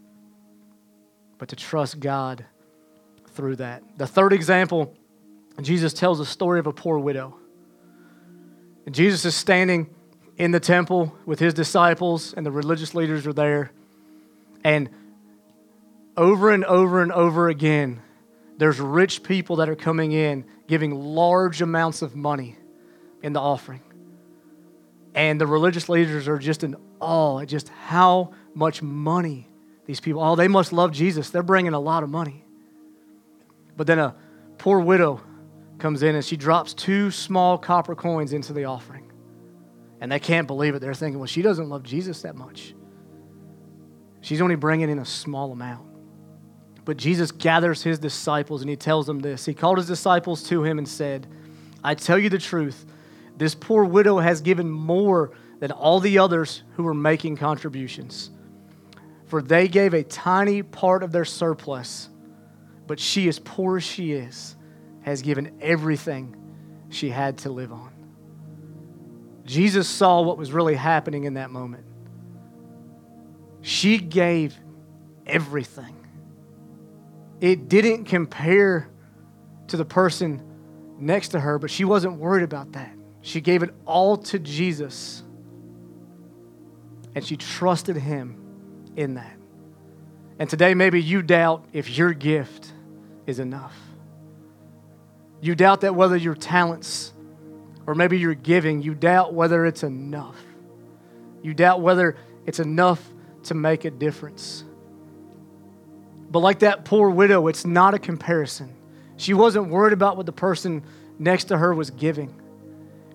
but 1.37 1.47
to 1.47 1.55
trust 1.55 2.01
God 2.01 2.43
through 3.29 3.55
that. 3.55 3.81
The 3.95 4.07
third 4.07 4.33
example, 4.33 4.93
Jesus 5.61 5.93
tells 5.93 6.17
the 6.17 6.25
story 6.25 6.59
of 6.59 6.67
a 6.67 6.73
poor 6.73 6.99
widow. 6.99 7.37
And 8.85 8.93
Jesus 8.93 9.23
is 9.23 9.35
standing 9.35 9.89
in 10.37 10.51
the 10.51 10.59
temple 10.59 11.15
with 11.25 11.39
his 11.39 11.53
disciples, 11.53 12.33
and 12.33 12.45
the 12.45 12.51
religious 12.51 12.93
leaders 12.93 13.25
are 13.25 13.33
there. 13.33 13.71
And 14.63 14.89
over 16.15 16.51
and 16.51 16.63
over 16.65 17.01
and 17.01 17.11
over 17.11 17.49
again, 17.49 18.01
there's 18.57 18.79
rich 18.79 19.23
people 19.23 19.57
that 19.57 19.69
are 19.69 19.75
coming 19.75 20.11
in 20.11 20.45
giving 20.67 20.93
large 20.93 21.61
amounts 21.61 22.01
of 22.01 22.15
money 22.15 22.57
in 23.23 23.33
the 23.33 23.39
offering. 23.39 23.81
And 25.15 25.41
the 25.41 25.47
religious 25.47 25.89
leaders 25.89 26.27
are 26.27 26.37
just 26.37 26.63
in 26.63 26.75
awe 26.99 27.39
at 27.39 27.47
just 27.47 27.69
how 27.69 28.33
much 28.53 28.81
money 28.81 29.49
these 29.85 29.99
people, 29.99 30.21
oh, 30.21 30.35
they 30.35 30.47
must 30.47 30.73
love 30.73 30.91
Jesus. 30.91 31.29
They're 31.29 31.41
bringing 31.41 31.73
a 31.73 31.79
lot 31.79 32.03
of 32.03 32.09
money. 32.09 32.43
But 33.75 33.87
then 33.87 33.99
a 33.99 34.15
poor 34.57 34.79
widow 34.79 35.21
comes 35.79 36.03
in 36.03 36.15
and 36.15 36.25
she 36.25 36.35
drops 36.35 36.73
two 36.73 37.09
small 37.09 37.57
copper 37.57 37.95
coins 37.95 38.33
into 38.33 38.53
the 38.53 38.65
offering. 38.65 39.06
And 39.99 40.11
they 40.11 40.19
can't 40.19 40.47
believe 40.47 40.75
it. 40.75 40.79
They're 40.79 40.93
thinking, 40.93 41.19
well, 41.19 41.27
she 41.27 41.41
doesn't 41.41 41.69
love 41.69 41.83
Jesus 41.83 42.21
that 42.21 42.35
much. 42.35 42.75
She's 44.21 44.41
only 44.41 44.55
bringing 44.55 44.89
in 44.89 44.99
a 44.99 45.05
small 45.05 45.51
amount. 45.51 45.87
But 46.85 46.97
Jesus 46.97 47.31
gathers 47.31 47.83
his 47.83 47.99
disciples 47.99 48.61
and 48.61 48.69
he 48.69 48.75
tells 48.75 49.07
them 49.07 49.19
this. 49.19 49.45
He 49.45 49.53
called 49.53 49.77
his 49.77 49.87
disciples 49.87 50.43
to 50.49 50.63
him 50.63 50.77
and 50.77 50.87
said, 50.87 51.27
I 51.83 51.95
tell 51.95 52.17
you 52.17 52.29
the 52.29 52.37
truth, 52.37 52.85
this 53.35 53.55
poor 53.55 53.83
widow 53.83 54.19
has 54.19 54.41
given 54.41 54.69
more 54.69 55.31
than 55.59 55.71
all 55.71 55.99
the 55.99 56.19
others 56.19 56.63
who 56.75 56.83
were 56.83 56.93
making 56.93 57.37
contributions. 57.37 58.29
For 59.25 59.41
they 59.41 59.67
gave 59.67 59.93
a 59.93 60.03
tiny 60.03 60.63
part 60.63 61.03
of 61.03 61.11
their 61.11 61.25
surplus, 61.25 62.09
but 62.87 62.99
she, 62.99 63.27
as 63.27 63.39
poor 63.39 63.77
as 63.77 63.83
she 63.83 64.13
is, 64.13 64.55
has 65.01 65.21
given 65.21 65.57
everything 65.61 66.35
she 66.89 67.09
had 67.09 67.37
to 67.39 67.51
live 67.51 67.73
on. 67.73 67.86
Jesus 69.47 69.87
saw 69.87 70.21
what 70.21 70.37
was 70.37 70.51
really 70.51 70.75
happening 70.75 71.23
in 71.23 71.35
that 71.35 71.49
moment. 71.49 71.85
She 73.61 73.97
gave 73.97 74.55
everything. 75.25 75.95
It 77.39 77.69
didn't 77.69 78.05
compare 78.05 78.89
to 79.67 79.77
the 79.77 79.85
person 79.85 80.43
next 80.99 81.29
to 81.29 81.39
her, 81.39 81.57
but 81.59 81.71
she 81.71 81.85
wasn't 81.85 82.17
worried 82.19 82.43
about 82.43 82.73
that. 82.73 82.93
She 83.21 83.39
gave 83.39 83.63
it 83.63 83.73
all 83.85 84.17
to 84.17 84.37
Jesus, 84.37 85.23
and 87.15 87.25
she 87.25 87.37
trusted 87.37 87.95
Him 87.95 88.37
in 88.97 89.13
that. 89.13 89.37
And 90.39 90.49
today, 90.49 90.73
maybe 90.73 91.01
you 91.01 91.21
doubt 91.21 91.65
if 91.71 91.97
your 91.97 92.13
gift 92.13 92.73
is 93.25 93.39
enough. 93.39 93.75
You 95.39 95.55
doubt 95.55 95.81
that 95.81 95.95
whether 95.95 96.17
your 96.17 96.35
talents 96.35 97.13
or 97.87 97.95
maybe 97.95 98.19
you're 98.19 98.35
giving, 98.35 98.81
you 98.81 98.93
doubt 98.93 99.33
whether 99.33 99.65
it's 99.65 99.81
enough. 99.81 100.37
You 101.41 101.53
doubt 101.53 101.81
whether 101.81 102.17
it's 102.45 102.59
enough 102.59 103.01
to 103.43 103.53
make 103.53 103.85
a 103.85 103.89
difference. 103.89 104.65
But 106.29 106.39
like 106.39 106.59
that 106.59 106.83
poor 106.83 107.09
widow, 107.09 107.47
it's 107.47 107.65
not 107.65 107.93
a 107.93 107.99
comparison. 107.99 108.75
She 109.15 109.33
wasn't 109.33 109.69
worried 109.69 109.93
about 109.93 110.17
what 110.17 110.25
the 110.25 110.33
person 110.33 110.83
next 111.17 111.45
to 111.45 111.57
her 111.57 111.73
was 111.73 111.89
giving. 111.89 112.39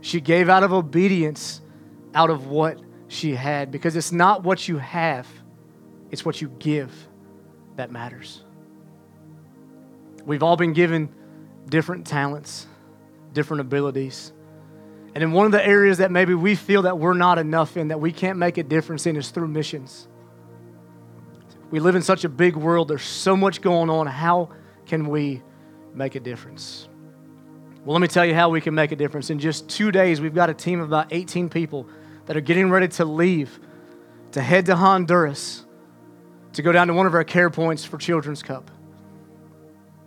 She 0.01 0.21
gave 0.21 0.49
out 0.49 0.63
of 0.63 0.73
obedience, 0.73 1.61
out 2.15 2.31
of 2.31 2.47
what 2.47 2.81
she 3.09 3.35
had, 3.35 3.71
because 3.71 3.95
it's 3.95 4.11
not 4.11 4.43
what 4.43 4.67
you 4.67 4.79
have, 4.79 5.29
it's 6.11 6.25
what 6.25 6.41
you 6.41 6.49
give 6.59 6.91
that 7.77 7.93
matters. 7.93 8.43
We've 10.25 10.43
all 10.43 10.57
been 10.57 10.73
given 10.73 11.11
different 11.69 12.07
talents, 12.07 12.67
different 13.35 13.61
abilities. 13.61 14.33
And 15.15 15.23
in 15.23 15.33
one 15.33 15.47
of 15.47 15.53
the 15.53 15.65
areas 15.65 15.99
that 15.99 16.11
maybe 16.11 16.35
we 16.35 16.55
feel 16.55 16.83
that 16.83 16.99
we're 16.99 17.15
not 17.15 17.39
enough 17.39 17.77
in, 17.77 17.89
that 17.89 18.01
we 18.01 18.13
can't 18.13 18.39
make 18.39 18.57
a 18.59 18.63
difference 18.63 19.07
in, 19.07 19.17
is 19.17 19.31
through 19.31 19.49
missions. 19.49 20.09
We 21.71 21.81
live 21.81 21.97
in 21.97 22.03
such 22.03 22.25
a 22.25 22.29
big 22.29 22.57
world, 22.57 22.89
there's 22.89 23.03
so 23.03 23.37
much 23.37 23.61
going 23.61 23.91
on. 23.91 24.07
How 24.07 24.51
can 24.87 25.09
we 25.09 25.43
make 25.95 26.15
a 26.15 26.21
difference? 26.21 26.89
Well, 27.85 27.95
let 27.95 28.01
me 28.01 28.09
tell 28.09 28.25
you 28.25 28.35
how 28.35 28.49
we 28.49 28.61
can 28.61 28.75
make 28.75 28.93
a 28.93 28.97
difference. 28.97 29.31
In 29.31 29.39
just 29.39 29.69
two 29.69 29.91
days, 29.91 30.21
we've 30.21 30.35
got 30.35 30.51
a 30.51 30.55
team 30.55 30.81
of 30.81 30.87
about 30.87 31.13
18 31.13 31.49
people 31.49 31.89
that 32.27 32.37
are 32.37 32.41
getting 32.41 32.71
ready 32.71 32.89
to 32.89 33.05
leave 33.05 33.59
to 34.33 34.41
head 34.41 34.67
to 34.67 34.77
Honduras 34.77 35.65
to 36.53 36.63
go 36.63 36.73
down 36.73 36.87
to 36.89 36.95
one 36.95 37.07
of 37.07 37.15
our 37.15 37.25
care 37.25 37.51
points 37.51 37.85
for 37.85 37.99
Children's 37.99 38.43
Cup. 38.43 38.71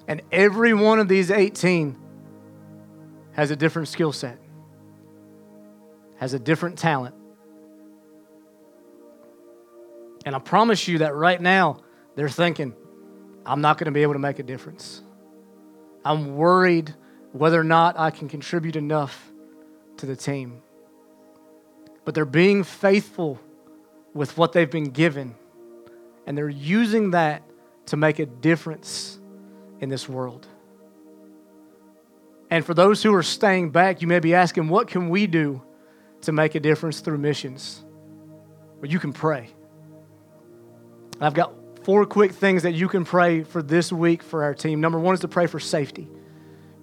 And 0.08 0.22
every 0.32 0.74
one 0.74 1.00
of 1.00 1.08
these 1.08 1.32
18 1.32 1.98
has 3.34 3.52
a 3.52 3.56
different 3.56 3.88
skill 3.88 4.14
set, 4.14 4.38
has 6.18 6.34
a 6.34 6.40
different 6.40 6.78
talent. 6.78 7.16
And 10.26 10.36
I 10.36 10.40
promise 10.40 10.88
you 10.88 11.00
that 11.00 11.14
right 11.14 11.40
now, 11.40 11.78
they're 12.16 12.30
thinking, 12.30 12.74
I'm 13.46 13.62
not 13.62 13.78
going 13.78 13.86
to 13.86 13.92
be 13.92 14.02
able 14.02 14.14
to 14.14 14.20
make 14.20 14.40
a 14.40 14.44
difference. 14.44 15.04
I'm 16.04 16.36
worried 16.36 16.94
whether 17.32 17.60
or 17.60 17.66
not 17.66 18.00
I 18.00 18.10
can 18.12 18.28
contribute 18.30 18.76
enough 18.76 19.32
to 19.98 20.06
the 20.06 20.16
team. 20.16 20.62
But 22.06 22.16
they're 22.16 22.26
being 22.26 22.64
faithful 22.64 23.40
with 24.14 24.38
what 24.38 24.54
they've 24.54 24.72
been 24.72 24.92
given, 24.92 25.36
and 26.26 26.38
they're 26.38 26.48
using 26.48 27.12
that 27.12 27.44
to 27.88 27.98
make 27.98 28.20
a 28.20 28.26
difference 28.26 29.20
in 29.80 29.90
this 29.90 30.08
world. 30.08 30.48
And 32.50 32.66
for 32.66 32.74
those 32.74 33.04
who 33.04 33.14
are 33.14 33.24
staying 33.24 33.72
back, 33.72 34.02
you 34.02 34.08
may 34.08 34.20
be 34.20 34.34
asking, 34.34 34.70
what 34.70 34.88
can 34.88 35.10
we 35.10 35.28
do 35.28 35.62
to 36.22 36.32
make 36.32 36.56
a 36.56 36.60
difference 36.60 37.00
through 37.00 37.18
missions? 37.18 37.84
But 38.82 38.90
you 38.90 39.00
can 39.00 39.14
pray. 39.14 39.50
I've 41.22 41.34
got 41.34 41.54
four 41.84 42.06
quick 42.06 42.32
things 42.32 42.64
that 42.64 42.74
you 42.74 42.88
can 42.88 43.06
pray 43.06 43.44
for 43.44 43.62
this 43.62 43.92
week 43.92 44.24
for 44.24 44.44
our 44.44 44.54
team. 44.54 44.82
Number 44.82 45.00
one 45.00 45.14
is 45.14 45.22
to 45.22 45.28
pray 45.28 45.48
for 45.48 45.60
safety. 45.60 46.10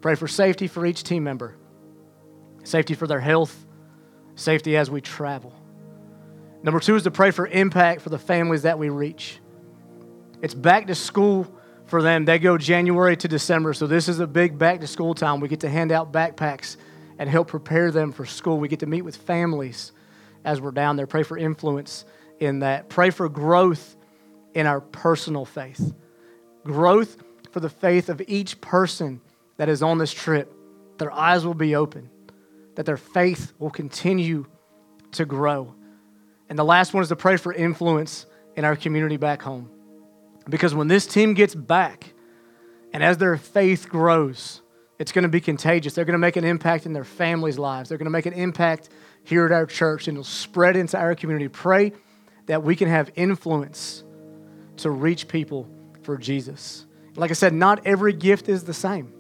Pray 0.01 0.15
for 0.15 0.27
safety 0.27 0.67
for 0.67 0.87
each 0.87 1.05
team 1.05 1.23
member, 1.23 1.57
safety 2.65 2.95
for 2.95 3.07
their 3.07 3.21
health, 3.21 3.67
safety 4.35 4.77
as 4.77 4.91
we 4.91 5.01
travel. 5.01 5.53
Number 6.63 6.81
two 6.81 6.97
is 6.97 7.03
to 7.05 7.11
pray 7.11 7.31
for 7.31 7.47
impact 7.47 8.01
for 8.01 8.09
the 8.09 8.19
families 8.19 8.63
that 8.63 8.79
we 8.79 8.89
reach. 8.89 9.41
It's 10.41 10.55
back 10.55 10.87
to 10.89 10.95
school 10.95 11.53
for 11.87 12.03
them. 12.03 12.25
They 12.25 12.39
go 12.39 12.57
January 12.59 13.17
to 13.17 13.29
December, 13.29 13.75
so 13.75 13.87
this 13.87 14.09
is 14.09 14.19
a 14.19 14.27
big 14.27 14.59
back 14.59 14.81
to 14.81 14.87
school 14.87 15.15
time. 15.15 15.41
We 15.41 15.49
get 15.49 15.61
to 15.61 15.69
hand 15.69 15.93
out 15.93 16.13
backpacks 16.13 16.77
and 17.23 17.31
help 17.31 17.47
prepare 17.47 17.93
them 17.93 18.11
for 18.11 18.27
school. 18.27 18.59
We 18.59 18.67
get 18.67 18.81
to 18.81 18.87
meet 18.87 19.03
with 19.03 19.15
families 19.15 19.93
as 20.45 20.61
we're 20.61 20.73
down 20.73 20.97
there. 20.97 21.07
Pray 21.07 21.23
for 21.23 21.39
influence 21.39 22.05
in 22.41 22.59
that. 22.59 22.89
Pray 22.89 23.11
for 23.11 23.29
growth 23.29 23.95
in 24.55 24.67
our 24.67 24.81
personal 24.81 25.45
faith. 25.45 25.95
Growth 26.65 27.17
for 27.53 27.61
the 27.61 27.69
faith 27.69 28.09
of 28.09 28.21
each 28.27 28.61
person 28.61 29.21
that 29.57 29.69
is 29.69 29.85
on 29.85 29.99
this 29.99 30.13
trip. 30.13 30.53
Their 30.99 31.13
eyes 31.13 31.47
will 31.47 31.55
be 31.55 31.77
open, 31.77 32.11
that 32.75 32.87
their 32.87 32.97
faith 32.97 33.53
will 33.61 33.71
continue 33.71 34.47
to 35.13 35.25
grow. 35.25 35.73
And 36.49 36.59
the 36.59 36.65
last 36.65 36.93
one 36.93 37.05
is 37.05 37.09
to 37.11 37.15
pray 37.15 37.37
for 37.37 37.53
influence 37.53 38.27
in 38.57 38.65
our 38.65 38.75
community 38.75 39.17
back 39.17 39.43
home. 39.43 39.71
Because 40.49 40.75
when 40.75 40.89
this 40.89 41.07
team 41.07 41.35
gets 41.35 41.55
back, 41.55 42.15
and 42.93 43.01
as 43.01 43.19
their 43.19 43.37
faith 43.37 43.89
grows, 43.89 44.61
it's 45.03 45.11
going 45.11 45.25
to 45.25 45.29
be 45.29 45.41
contagious. 45.41 45.95
They're 45.95 46.05
going 46.05 46.13
to 46.13 46.19
make 46.19 46.37
an 46.37 46.45
impact 46.45 46.87
in 46.87 46.93
their 46.93 47.03
families' 47.03 47.59
lives. 47.59 47.89
They're 47.89 47.99
going 47.99 48.07
to 48.07 48.11
make 48.11 48.27
an 48.27 48.35
impact 48.35 48.89
here 49.25 49.45
at 49.45 49.51
our 49.51 49.67
church, 49.67 50.07
and 50.07 50.17
it'll 50.17 50.23
spread 50.23 50.77
into 50.77 50.97
our 50.97 51.17
community. 51.17 51.49
Pray 51.49 51.91
that 52.47 52.63
we 52.63 52.77
can 52.77 52.89
have 52.89 53.11
influence 53.17 54.05
to 54.77 54.91
reach 54.91 55.27
people 55.27 55.69
for 56.05 56.17
Jesus. 56.17 56.87
Like 57.17 57.33
I 57.33 57.35
said, 57.35 57.53
not 57.53 57.85
every 57.85 58.13
gift 58.13 58.49
is 58.49 58.63
the 58.63 58.73
same. 58.73 59.13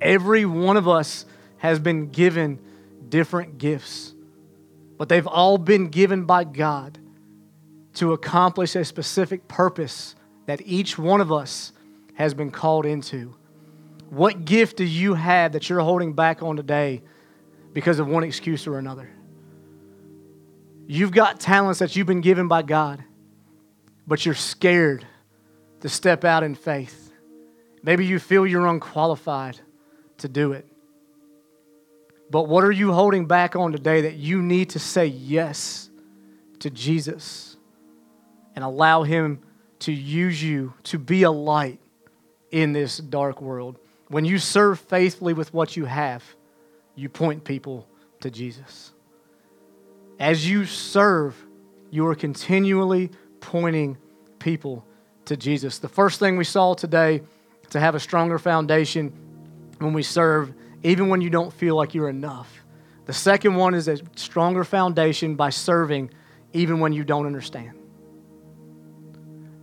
Every 0.00 0.44
one 0.44 0.76
of 0.76 0.88
us 0.88 1.26
has 1.58 1.78
been 1.78 2.10
given 2.10 2.58
different 3.08 3.58
gifts, 3.58 4.14
but 4.98 5.08
they've 5.08 5.28
all 5.28 5.58
been 5.58 5.90
given 5.90 6.24
by 6.24 6.42
God 6.42 6.98
to 7.94 8.14
accomplish 8.14 8.74
a 8.74 8.84
specific 8.84 9.46
purpose 9.46 10.16
that 10.46 10.60
each 10.64 10.98
one 10.98 11.20
of 11.20 11.30
us 11.30 11.70
has 12.14 12.34
been 12.34 12.50
called 12.50 12.84
into. 12.84 13.36
What 14.10 14.44
gift 14.44 14.76
do 14.76 14.84
you 14.84 15.14
have 15.14 15.52
that 15.52 15.68
you're 15.68 15.80
holding 15.80 16.12
back 16.12 16.42
on 16.42 16.56
today 16.56 17.02
because 17.72 17.98
of 17.98 18.06
one 18.06 18.24
excuse 18.24 18.66
or 18.66 18.78
another? 18.78 19.10
You've 20.86 21.10
got 21.10 21.40
talents 21.40 21.80
that 21.80 21.96
you've 21.96 22.06
been 22.06 22.20
given 22.20 22.48
by 22.48 22.62
God, 22.62 23.02
but 24.06 24.24
you're 24.24 24.34
scared 24.34 25.06
to 25.80 25.88
step 25.88 26.24
out 26.24 26.42
in 26.42 26.54
faith. 26.54 27.12
Maybe 27.82 28.06
you 28.06 28.18
feel 28.18 28.46
you're 28.46 28.66
unqualified 28.66 29.60
to 30.18 30.28
do 30.28 30.52
it. 30.52 30.66
But 32.30 32.44
what 32.48 32.64
are 32.64 32.72
you 32.72 32.92
holding 32.92 33.26
back 33.26 33.56
on 33.56 33.72
today 33.72 34.02
that 34.02 34.14
you 34.14 34.42
need 34.42 34.70
to 34.70 34.78
say 34.78 35.06
yes 35.06 35.90
to 36.60 36.70
Jesus? 36.70 37.56
and 38.56 38.64
allow 38.64 39.02
Him 39.02 39.38
to 39.80 39.92
use 39.92 40.42
you 40.42 40.72
to 40.84 40.98
be 40.98 41.22
a 41.22 41.30
light 41.30 41.78
in 42.50 42.72
this 42.72 42.96
dark 42.96 43.40
world. 43.42 43.78
When 44.08 44.24
you 44.24 44.38
serve 44.38 44.78
faithfully 44.78 45.32
with 45.32 45.52
what 45.52 45.76
you 45.76 45.84
have, 45.84 46.22
you 46.94 47.08
point 47.08 47.44
people 47.44 47.86
to 48.20 48.30
Jesus. 48.30 48.92
As 50.18 50.48
you 50.48 50.64
serve, 50.64 51.36
you 51.90 52.06
are 52.06 52.14
continually 52.14 53.10
pointing 53.40 53.98
people 54.38 54.84
to 55.26 55.36
Jesus. 55.36 55.78
The 55.78 55.88
first 55.88 56.18
thing 56.18 56.36
we 56.36 56.44
saw 56.44 56.74
today 56.74 57.22
to 57.70 57.80
have 57.80 57.94
a 57.94 58.00
stronger 58.00 58.38
foundation 58.38 59.12
when 59.78 59.92
we 59.92 60.02
serve, 60.02 60.54
even 60.82 61.08
when 61.08 61.20
you 61.20 61.30
don't 61.30 61.52
feel 61.52 61.76
like 61.76 61.94
you're 61.94 62.08
enough. 62.08 62.64
The 63.06 63.12
second 63.12 63.56
one 63.56 63.74
is 63.74 63.88
a 63.88 63.98
stronger 64.16 64.64
foundation 64.64 65.34
by 65.34 65.50
serving, 65.50 66.10
even 66.52 66.80
when 66.80 66.92
you 66.92 67.04
don't 67.04 67.26
understand 67.26 67.76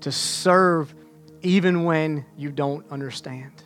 to 0.04 0.12
serve 0.12 0.94
even 1.42 1.86
when 1.86 2.26
you 2.38 2.52
don't 2.52 2.90
understand. 2.92 3.63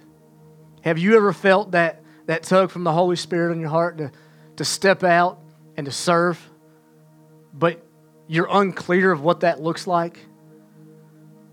Have 0.87 0.97
you 0.97 1.17
ever 1.17 1.33
felt 1.33 1.71
that, 1.71 2.01
that 2.27 2.43
tug 2.43 2.71
from 2.71 2.85
the 2.85 2.93
Holy 2.93 3.17
Spirit 3.17 3.51
in 3.51 3.59
your 3.59 3.69
heart 3.69 3.97
to, 3.97 4.09
to 4.55 4.63
step 4.63 5.03
out 5.03 5.37
and 5.75 5.85
to 5.85 5.91
serve, 5.91 6.39
but 7.53 7.85
you're 8.25 8.47
unclear 8.49 9.11
of 9.11 9.19
what 9.19 9.41
that 9.41 9.61
looks 9.61 9.85
like? 9.85 10.17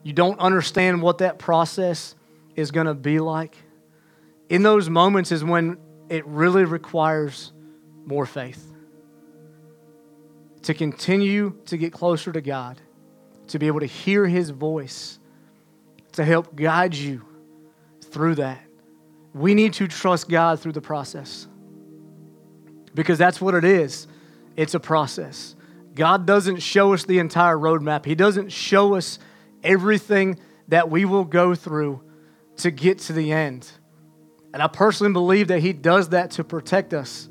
You 0.05 0.13
don't 0.13 0.39
understand 0.39 1.03
what 1.03 1.19
that 1.19 1.41
process 1.41 2.15
is 2.55 2.71
going 2.71 2.87
to 2.87 2.95
be 2.95 3.19
like? 3.19 3.57
In 4.49 4.63
those 4.63 4.89
moments 4.89 5.33
is 5.33 5.43
when 5.43 5.79
it 6.09 6.25
really 6.27 6.65
requires 6.65 7.53
more 8.07 8.27
faith. 8.27 8.71
To 10.63 10.75
continue 10.75 11.59
to 11.67 11.77
get 11.77 11.93
closer 11.93 12.31
to 12.31 12.41
God 12.41 12.81
to 13.49 13.59
be 13.59 13.67
able 13.67 13.81
to 13.81 13.87
hear 13.87 14.29
His 14.29 14.51
voice, 14.51 15.19
to 16.13 16.25
help 16.25 16.55
guide 16.55 16.95
you 16.95 17.25
through 18.01 18.37
that. 18.37 18.64
We 19.35 19.55
need 19.55 19.75
to 19.75 19.89
trust 19.89 20.29
God 20.29 20.61
through 20.61 20.73
the 20.73 20.81
process 20.81 21.49
because 22.95 23.19
that's 23.19 23.41
what 23.41 23.55
it 23.55 23.65
is. 23.65 24.07
It's 24.57 24.75
a 24.75 24.81
process. 24.81 25.57
God 25.95 26.27
doesn't 26.27 26.59
show 26.59 26.95
us 26.95 27.05
the 27.05 27.19
entire 27.19 27.57
roadmap, 27.57 28.05
He 28.05 28.15
doesn't 28.15 28.51
show 28.51 28.95
us 28.95 29.19
everything 29.63 30.39
that 30.69 30.91
we 30.91 31.05
will 31.05 31.25
go 31.25 31.55
through 31.55 32.01
to 32.57 32.71
get 32.71 32.99
to 32.99 33.13
the 33.13 33.33
end. 33.33 33.69
And 34.53 34.63
I 34.63 34.69
personally 34.69 35.13
believe 35.13 35.49
that 35.49 35.61
He 35.61 35.73
does 35.73 36.11
that 36.11 36.33
to 36.33 36.45
protect 36.45 36.95
us. 36.95 37.29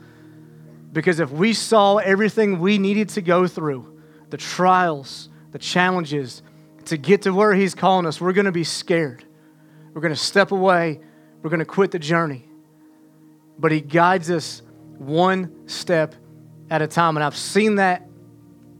Because 0.91 1.19
if 1.19 1.31
we 1.31 1.53
saw 1.53 1.97
everything 1.97 2.59
we 2.59 2.77
needed 2.77 3.09
to 3.09 3.21
go 3.21 3.47
through, 3.47 4.01
the 4.29 4.37
trials, 4.37 5.29
the 5.51 5.57
challenges 5.57 6.43
to 6.85 6.97
get 6.97 7.23
to 7.23 7.33
where 7.33 7.53
He's 7.53 7.73
calling 7.73 8.05
us, 8.05 8.19
we're 8.19 8.33
going 8.33 8.45
to 8.45 8.51
be 8.51 8.65
scared. 8.65 9.23
We're 9.93 10.01
going 10.01 10.13
to 10.13 10.19
step 10.19 10.51
away. 10.51 10.99
We're 11.43 11.49
going 11.49 11.59
to 11.59 11.65
quit 11.65 11.91
the 11.91 11.99
journey. 11.99 12.45
But 13.59 13.71
He 13.71 13.81
guides 13.81 14.31
us 14.31 14.63
one 14.97 15.67
step 15.67 16.15
at 16.69 16.81
a 16.81 16.87
time. 16.87 17.17
And 17.17 17.23
I've 17.23 17.37
seen 17.37 17.75
that 17.75 18.07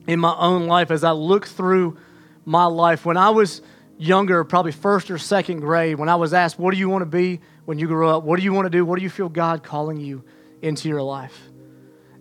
in 0.08 0.20
my 0.20 0.36
own 0.36 0.66
life 0.66 0.90
as 0.90 1.04
I 1.04 1.12
look 1.12 1.46
through 1.46 1.98
my 2.46 2.66
life. 2.66 3.06
When 3.06 3.18
I 3.18 3.30
was 3.30 3.62
younger, 3.98 4.44
probably 4.46 4.72
first 4.72 5.12
or 5.12 5.18
second 5.18 5.60
grade, 5.60 6.00
when 6.00 6.10
I 6.10 6.16
was 6.16 6.34
asked, 6.34 6.58
What 6.58 6.74
do 6.74 6.80
you 6.80 6.90
want 6.90 7.02
to 7.04 7.06
be 7.06 7.42
when 7.66 7.78
you 7.78 7.88
grow 7.88 8.18
up? 8.18 8.24
What 8.24 8.38
do 8.38 8.44
you 8.44 8.54
want 8.54 8.66
to 8.66 8.70
do? 8.70 8.86
What 8.86 8.98
do 8.98 9.04
you 9.04 9.10
feel 9.10 9.30
God 9.30 9.64
calling 9.64 10.00
you 10.00 10.24
into 10.62 10.88
your 10.88 11.02
life? 11.02 11.38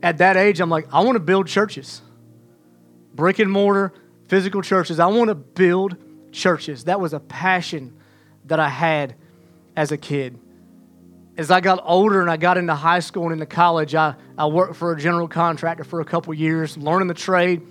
At 0.02 0.18
that 0.18 0.36
age, 0.36 0.60
I'm 0.60 0.70
like, 0.70 0.88
I 0.92 1.00
want 1.04 1.14
to 1.14 1.20
build 1.20 1.46
churches, 1.46 2.02
brick 3.14 3.38
and 3.38 3.50
mortar, 3.50 3.94
physical 4.26 4.60
churches. 4.60 4.98
I 4.98 5.06
want 5.06 5.28
to 5.28 5.36
build 5.36 5.96
churches. 6.32 6.84
That 6.84 7.00
was 7.00 7.12
a 7.12 7.20
passion 7.20 7.96
that 8.46 8.58
I 8.58 8.68
had 8.68 9.14
as 9.76 9.92
a 9.92 9.96
kid. 9.96 10.38
As 11.36 11.50
I 11.50 11.60
got 11.60 11.80
older 11.82 12.20
and 12.20 12.30
I 12.30 12.36
got 12.36 12.58
into 12.58 12.74
high 12.74 13.00
school 13.00 13.24
and 13.24 13.32
into 13.32 13.46
college, 13.46 13.94
I, 13.94 14.14
I 14.36 14.46
worked 14.46 14.76
for 14.76 14.92
a 14.92 15.00
general 15.00 15.28
contractor 15.28 15.84
for 15.84 16.00
a 16.00 16.04
couple 16.04 16.34
years, 16.34 16.76
learning 16.76 17.08
the 17.08 17.14
trade, 17.14 17.62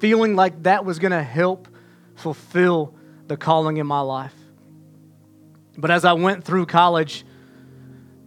feeling 0.00 0.36
like 0.36 0.64
that 0.64 0.84
was 0.84 0.98
going 0.98 1.12
to 1.12 1.22
help 1.22 1.68
fulfill 2.16 2.94
the 3.26 3.36
calling 3.36 3.78
in 3.78 3.86
my 3.86 4.00
life. 4.00 4.34
But 5.78 5.90
as 5.90 6.04
I 6.04 6.12
went 6.12 6.44
through 6.44 6.66
college, 6.66 7.24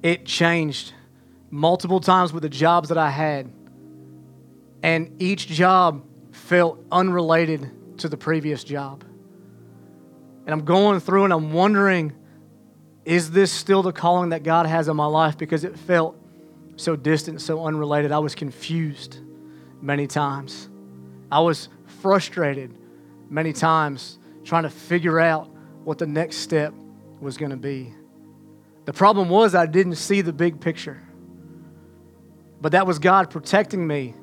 it 0.01 0.25
changed 0.25 0.93
multiple 1.51 1.99
times 1.99 2.33
with 2.33 2.41
the 2.41 2.49
jobs 2.49 2.89
that 2.89 2.97
I 2.97 3.11
had. 3.11 3.51
And 4.81 5.21
each 5.21 5.47
job 5.47 6.03
felt 6.31 6.83
unrelated 6.91 7.99
to 7.99 8.09
the 8.09 8.17
previous 8.17 8.63
job. 8.63 9.03
And 10.45 10.49
I'm 10.49 10.65
going 10.65 10.99
through 10.99 11.25
and 11.25 11.31
I'm 11.33 11.53
wondering 11.53 12.11
is 13.05 13.31
this 13.31 13.51
still 13.51 13.83
the 13.83 13.91
calling 13.91 14.29
that 14.29 14.43
God 14.43 14.65
has 14.65 14.87
in 14.87 14.95
my 14.95 15.05
life? 15.05 15.37
Because 15.37 15.63
it 15.63 15.77
felt 15.77 16.15
so 16.75 16.95
distant, 16.95 17.41
so 17.41 17.65
unrelated. 17.65 18.11
I 18.11 18.19
was 18.19 18.35
confused 18.35 19.19
many 19.81 20.07
times. 20.07 20.69
I 21.31 21.39
was 21.39 21.69
frustrated 22.01 22.73
many 23.29 23.53
times 23.53 24.17
trying 24.43 24.63
to 24.63 24.69
figure 24.69 25.19
out 25.19 25.49
what 25.83 25.97
the 25.97 26.07
next 26.07 26.37
step 26.37 26.73
was 27.19 27.37
going 27.37 27.51
to 27.51 27.57
be. 27.57 27.93
The 28.85 28.93
problem 28.93 29.29
was 29.29 29.55
I 29.55 29.65
didn't 29.65 29.95
see 29.95 30.21
the 30.21 30.33
big 30.33 30.59
picture. 30.59 31.01
But 32.61 32.73
that 32.73 32.87
was 32.87 32.99
God 32.99 33.29
protecting 33.29 33.85
me 33.85 34.13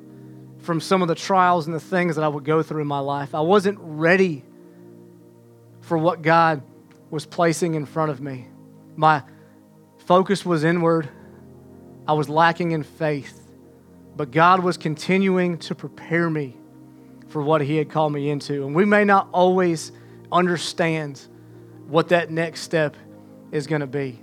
from 0.59 0.79
some 0.79 1.01
of 1.01 1.07
the 1.07 1.15
trials 1.15 1.67
and 1.67 1.75
the 1.75 1.79
things 1.79 2.15
that 2.15 2.23
I 2.23 2.27
would 2.27 2.43
go 2.43 2.63
through 2.63 2.81
in 2.81 2.87
my 2.87 2.99
life. 2.99 3.35
I 3.35 3.41
wasn't 3.41 3.77
ready 3.81 4.43
for 5.81 5.97
what 5.97 6.21
God 6.21 6.61
was 7.09 7.25
placing 7.25 7.73
in 7.75 7.85
front 7.85 8.11
of 8.11 8.21
me. 8.21 8.47
My 8.95 9.23
focus 10.05 10.45
was 10.45 10.63
inward. 10.63 11.09
I 12.07 12.13
was 12.13 12.29
lacking 12.29 12.71
in 12.71 12.83
faith. 12.83 13.37
But 14.15 14.31
God 14.31 14.61
was 14.61 14.77
continuing 14.77 15.57
to 15.59 15.75
prepare 15.75 16.29
me 16.29 16.55
for 17.29 17.41
what 17.41 17.61
He 17.61 17.77
had 17.77 17.89
called 17.89 18.13
me 18.13 18.29
into. 18.29 18.65
And 18.65 18.75
we 18.75 18.85
may 18.85 19.05
not 19.05 19.29
always 19.31 19.91
understand 20.31 21.21
what 21.87 22.09
that 22.09 22.29
next 22.31 22.61
step 22.61 22.95
is 23.51 23.67
going 23.67 23.81
to 23.81 23.87
be. 23.87 24.21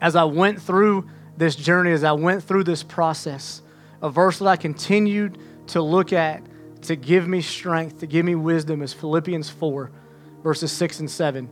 As 0.00 0.16
I 0.16 0.24
went 0.24 0.60
through 0.60 1.08
this 1.36 1.56
journey, 1.56 1.92
as 1.92 2.04
I 2.04 2.12
went 2.12 2.42
through 2.42 2.64
this 2.64 2.82
process, 2.82 3.62
a 4.02 4.10
verse 4.10 4.38
that 4.38 4.46
I 4.46 4.56
continued 4.56 5.38
to 5.68 5.80
look 5.80 6.12
at 6.12 6.42
to 6.82 6.96
give 6.96 7.26
me 7.26 7.40
strength, 7.40 8.00
to 8.00 8.06
give 8.06 8.24
me 8.24 8.34
wisdom 8.34 8.82
is 8.82 8.92
Philippians 8.92 9.48
4, 9.48 9.90
verses 10.42 10.70
6 10.72 11.00
and 11.00 11.10
7. 11.10 11.48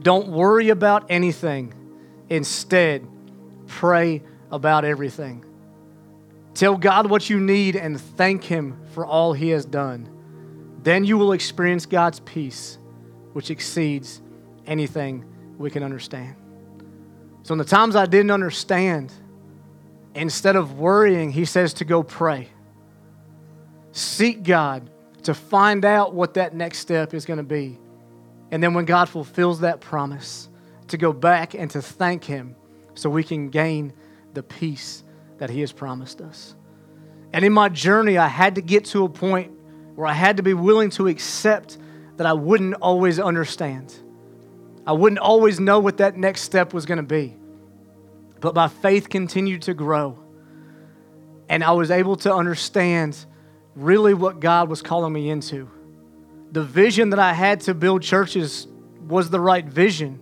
Don't 0.00 0.28
worry 0.28 0.68
about 0.68 1.06
anything. 1.10 1.72
Instead, 2.28 3.06
pray 3.66 4.22
about 4.50 4.84
everything. 4.84 5.44
Tell 6.54 6.76
God 6.76 7.10
what 7.10 7.28
you 7.28 7.38
need 7.38 7.76
and 7.76 8.00
thank 8.00 8.44
Him 8.44 8.80
for 8.92 9.04
all 9.04 9.32
He 9.32 9.50
has 9.50 9.64
done. 9.64 10.08
Then 10.82 11.04
you 11.04 11.18
will 11.18 11.32
experience 11.32 11.84
God's 11.86 12.20
peace, 12.20 12.78
which 13.32 13.50
exceeds 13.50 14.22
anything 14.66 15.24
we 15.58 15.70
can 15.70 15.82
understand. 15.82 16.36
So, 17.42 17.52
in 17.52 17.58
the 17.58 17.64
times 17.64 17.94
I 17.94 18.06
didn't 18.06 18.30
understand, 18.30 19.12
instead 20.14 20.56
of 20.56 20.78
worrying, 20.78 21.30
He 21.30 21.44
says 21.44 21.74
to 21.74 21.84
go 21.84 22.02
pray. 22.02 22.48
Seek 23.92 24.42
God 24.42 24.90
to 25.24 25.34
find 25.34 25.84
out 25.84 26.14
what 26.14 26.34
that 26.34 26.54
next 26.54 26.78
step 26.78 27.14
is 27.14 27.24
going 27.24 27.38
to 27.38 27.42
be. 27.42 27.78
And 28.50 28.62
then 28.62 28.74
when 28.74 28.84
God 28.84 29.08
fulfills 29.08 29.60
that 29.60 29.80
promise, 29.80 30.48
to 30.88 30.96
go 30.96 31.12
back 31.12 31.54
and 31.54 31.70
to 31.72 31.82
thank 31.82 32.24
Him 32.24 32.56
so 32.94 33.10
we 33.10 33.24
can 33.24 33.48
gain 33.48 33.92
the 34.34 34.42
peace 34.42 35.02
that 35.38 35.50
He 35.50 35.60
has 35.60 35.72
promised 35.72 36.20
us. 36.20 36.54
And 37.32 37.44
in 37.44 37.52
my 37.52 37.68
journey, 37.68 38.18
I 38.18 38.28
had 38.28 38.54
to 38.54 38.62
get 38.62 38.86
to 38.86 39.04
a 39.04 39.08
point 39.08 39.52
where 39.94 40.06
I 40.06 40.12
had 40.12 40.36
to 40.38 40.42
be 40.42 40.54
willing 40.54 40.90
to 40.90 41.08
accept 41.08 41.78
that 42.16 42.26
I 42.26 42.32
wouldn't 42.32 42.74
always 42.74 43.18
understand. 43.18 43.94
I 44.86 44.92
wouldn't 44.92 45.18
always 45.18 45.58
know 45.58 45.80
what 45.80 45.98
that 45.98 46.16
next 46.16 46.42
step 46.42 46.72
was 46.72 46.86
going 46.86 46.98
to 46.98 47.02
be. 47.02 47.36
But 48.40 48.54
my 48.54 48.68
faith 48.68 49.08
continued 49.08 49.62
to 49.62 49.74
grow. 49.74 50.18
And 51.48 51.62
I 51.64 51.72
was 51.72 51.90
able 51.90 52.16
to 52.16 52.32
understand 52.32 53.24
really 53.74 54.14
what 54.14 54.40
God 54.40 54.68
was 54.68 54.82
calling 54.82 55.12
me 55.12 55.28
into 55.28 55.70
the 56.52 56.62
vision 56.62 57.10
that 57.10 57.18
I 57.18 57.32
had 57.32 57.60
to 57.62 57.74
build 57.74 58.02
churches 58.02 58.66
was 59.06 59.30
the 59.30 59.40
right 59.40 59.64
vision, 59.64 60.20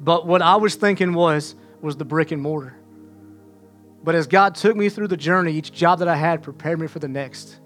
but 0.00 0.26
what 0.26 0.42
I 0.42 0.56
was 0.56 0.74
thinking 0.74 1.12
was 1.14 1.54
was 1.80 1.96
the 1.96 2.04
brick 2.04 2.32
and 2.32 2.42
mortar. 2.42 2.76
But 4.02 4.14
as 4.14 4.26
God 4.26 4.54
took 4.54 4.76
me 4.76 4.88
through 4.88 5.08
the 5.08 5.16
journey, 5.16 5.52
each 5.52 5.72
job 5.72 5.98
that 5.98 6.08
I 6.08 6.16
had 6.16 6.42
prepared 6.42 6.80
me 6.80 6.86
for 6.86 6.98
the 6.98 7.08
next 7.08 7.58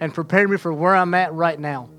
and 0.00 0.14
prepared 0.14 0.50
me 0.50 0.56
for 0.56 0.72
where 0.72 0.94
I'm 0.94 1.14
at 1.14 1.32
right 1.32 1.58
now. 1.58 1.90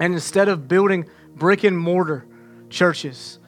And 0.00 0.14
instead 0.14 0.48
of 0.48 0.68
building 0.68 1.08
brick 1.34 1.64
and 1.64 1.78
mortar 1.78 2.26
churches, 2.70 3.38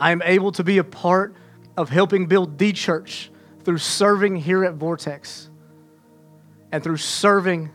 I 0.00 0.10
am 0.10 0.22
able 0.22 0.52
to 0.52 0.64
be 0.64 0.78
a 0.78 0.84
part 0.84 1.34
of 1.76 1.88
helping 1.88 2.26
build 2.26 2.58
the 2.58 2.72
church 2.72 3.30
through 3.64 3.78
serving 3.78 4.36
here 4.36 4.64
at 4.64 4.74
Vortex 4.74 5.48
and 6.72 6.82
through 6.82 6.96
serving 6.98 7.70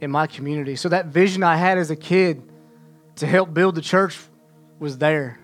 in 0.00 0.10
my 0.10 0.26
community. 0.26 0.76
So 0.76 0.88
that 0.90 1.06
vision 1.06 1.42
I 1.42 1.56
had 1.56 1.78
as 1.78 1.90
a 1.90 1.96
kid 1.96 2.42
to 3.16 3.26
help 3.26 3.52
build 3.52 3.74
the 3.74 3.82
church 3.82 4.18
was 4.78 4.98
there. 4.98 5.38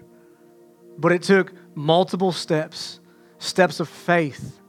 But 0.96 1.12
it 1.12 1.22
took 1.22 1.52
multiple 1.74 2.32
steps, 2.32 3.00
steps 3.38 3.80
of 3.80 3.88
faith, 3.88 4.60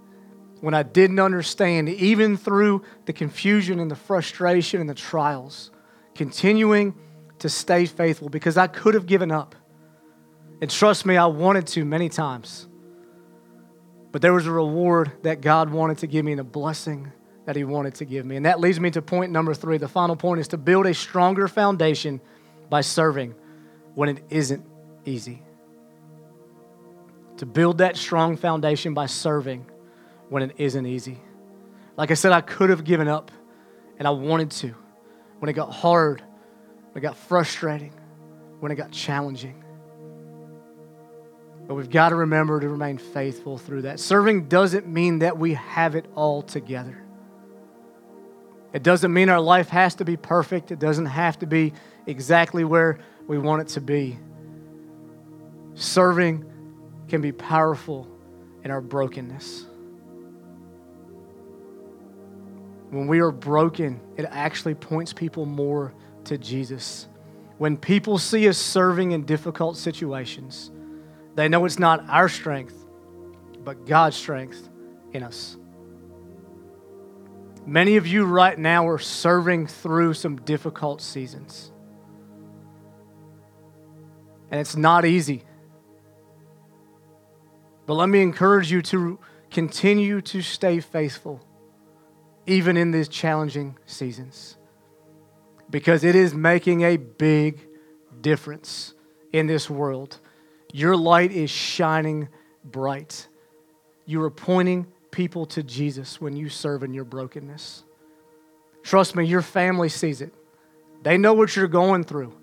when 0.61 0.73
I 0.73 0.83
didn't 0.83 1.19
understand, 1.19 1.89
even 1.89 2.37
through 2.37 2.83
the 3.05 3.13
confusion 3.13 3.79
and 3.79 3.91
the 3.91 3.95
frustration 3.95 4.81
and 4.81 4.89
the 4.89 4.95
trials, 4.95 5.69
continuing 6.15 6.95
to 7.39 7.49
stay 7.49 7.85
faithful 7.85 8.29
because 8.29 8.57
I 8.57 8.67
could 8.67 8.95
have 8.95 9.05
given 9.05 9.31
up. 9.31 9.55
And 10.61 10.71
trust 10.71 11.05
me, 11.05 11.17
I 11.17 11.27
wanted 11.27 11.67
to 11.67 11.85
many 11.85 12.09
times. 12.09 12.67
But 14.11 14.21
there 14.21 14.33
was 14.33 14.47
a 14.47 14.51
reward 14.51 15.11
that 15.23 15.41
God 15.41 15.69
wanted 15.69 15.99
to 15.99 16.07
give 16.07 16.25
me 16.25 16.31
and 16.31 16.41
a 16.41 16.45
blessing 16.45 17.11
that 17.45 17.55
He 17.55 17.63
wanted 17.63 17.95
to 17.95 18.05
give 18.05 18.25
me. 18.25 18.35
And 18.35 18.45
that 18.45 18.59
leads 18.59 18.79
me 18.79 18.91
to 18.91 19.01
point 19.01 19.31
number 19.31 19.53
three. 19.53 19.77
The 19.77 19.87
final 19.87 20.15
point 20.15 20.39
is 20.39 20.47
to 20.49 20.57
build 20.57 20.85
a 20.85 20.93
stronger 20.93 21.47
foundation 21.47 22.19
by 22.69 22.81
serving 22.81 23.35
when 23.93 24.09
it 24.09 24.23
isn't 24.29 24.65
easy. 25.05 25.41
To 27.37 27.45
build 27.45 27.79
that 27.79 27.97
strong 27.97 28.37
foundation 28.37 28.93
by 28.93 29.05
serving 29.05 29.65
when 30.29 30.43
it 30.43 30.55
isn't 30.57 30.85
easy. 30.85 31.19
Like 31.97 32.11
I 32.11 32.15
said, 32.15 32.31
I 32.31 32.41
could 32.41 32.69
have 32.69 32.83
given 32.83 33.07
up, 33.07 33.31
and 33.99 34.07
I 34.07 34.11
wanted 34.11 34.51
to. 34.51 34.75
When 35.39 35.49
it 35.49 35.53
got 35.53 35.71
hard, 35.71 36.21
when 36.91 36.97
it 36.97 37.01
got 37.01 37.17
frustrating, 37.17 37.93
when 38.59 38.71
it 38.71 38.75
got 38.75 38.91
challenging. 38.91 39.63
But 41.67 41.75
we've 41.75 41.89
got 41.89 42.09
to 42.09 42.15
remember 42.15 42.59
to 42.59 42.69
remain 42.69 42.97
faithful 42.97 43.57
through 43.57 43.83
that. 43.83 43.99
Serving 43.99 44.47
doesn't 44.47 44.87
mean 44.87 45.19
that 45.19 45.37
we 45.37 45.55
have 45.55 45.95
it 45.95 46.05
all 46.15 46.41
together. 46.41 47.04
It 48.75 48.83
doesn't 48.83 49.13
mean 49.13 49.29
our 49.29 49.39
life 49.39 49.69
has 49.69 49.95
to 49.95 50.05
be 50.05 50.17
perfect. 50.17 50.69
It 50.69 50.79
doesn't 50.79 51.05
have 51.05 51.39
to 51.39 51.47
be 51.47 51.71
exactly 52.07 52.65
where 52.65 52.99
we 53.25 53.37
want 53.37 53.61
it 53.61 53.67
to 53.69 53.79
be. 53.79 54.19
Serving 55.75 56.43
can 57.07 57.21
be 57.21 57.31
powerful 57.31 58.05
in 58.65 58.71
our 58.71 58.81
brokenness. 58.81 59.65
When 62.89 63.07
we 63.07 63.19
are 63.21 63.31
broken, 63.31 64.01
it 64.17 64.25
actually 64.29 64.75
points 64.75 65.13
people 65.13 65.45
more 65.45 65.93
to 66.25 66.37
Jesus. 66.37 67.07
When 67.57 67.77
people 67.77 68.17
see 68.17 68.45
us 68.49 68.57
serving 68.57 69.11
in 69.11 69.23
difficult 69.23 69.77
situations, 69.77 70.69
they 71.35 71.47
know 71.47 71.63
it's 71.63 71.79
not 71.79 72.03
our 72.09 72.27
strength, 72.27 72.75
but 73.63 73.85
God's 73.85 74.17
strength 74.17 74.67
in 75.13 75.23
us. 75.23 75.55
Many 77.65 77.97
of 77.97 78.05
you 78.05 78.25
right 78.25 78.57
now 78.57 78.87
are 78.87 78.99
serving 78.99 79.67
through 79.67 80.13
some 80.13 80.37
difficult 80.37 81.01
seasons. 81.01 81.71
And 84.51 84.61
it's 84.61 84.75
not 84.75 85.03
easy. 85.03 85.43
But 87.87 87.95
let 87.95 88.07
me 88.09 88.21
encourage 88.21 88.71
you 88.71 88.81
to 88.83 89.19
continue 89.49 90.21
to 90.21 90.41
stay 90.41 90.79
faithful, 90.79 91.41
even 92.45 92.77
in 92.77 92.91
these 92.91 93.07
challenging 93.07 93.77
seasons, 93.85 94.57
because 95.69 96.03
it 96.03 96.15
is 96.15 96.33
making 96.33 96.81
a 96.81 96.97
big 96.97 97.67
difference 98.21 98.93
in 99.33 99.47
this 99.47 99.69
world. 99.69 100.19
Your 100.71 100.95
light 100.95 101.31
is 101.31 101.49
shining 101.49 102.29
bright. 102.63 103.27
You 104.05 104.21
are 104.21 104.31
pointing 104.31 104.87
people 105.15 105.45
to 105.45 105.63
Jesus 105.63 106.19
when 106.19 106.35
you 106.35 106.49
serve 106.49 106.83
in 106.83 106.93
your 106.93 107.05
brokenness. 107.05 107.85
Trust 108.83 109.15
me, 109.15 109.23
your 109.23 109.41
family 109.41 109.87
sees 109.87 110.19
it. 110.19 110.33
They 111.03 111.17
know 111.17 111.33
what 111.33 111.55
you're 111.55 111.69
going 111.69 112.03
through. 112.03 112.35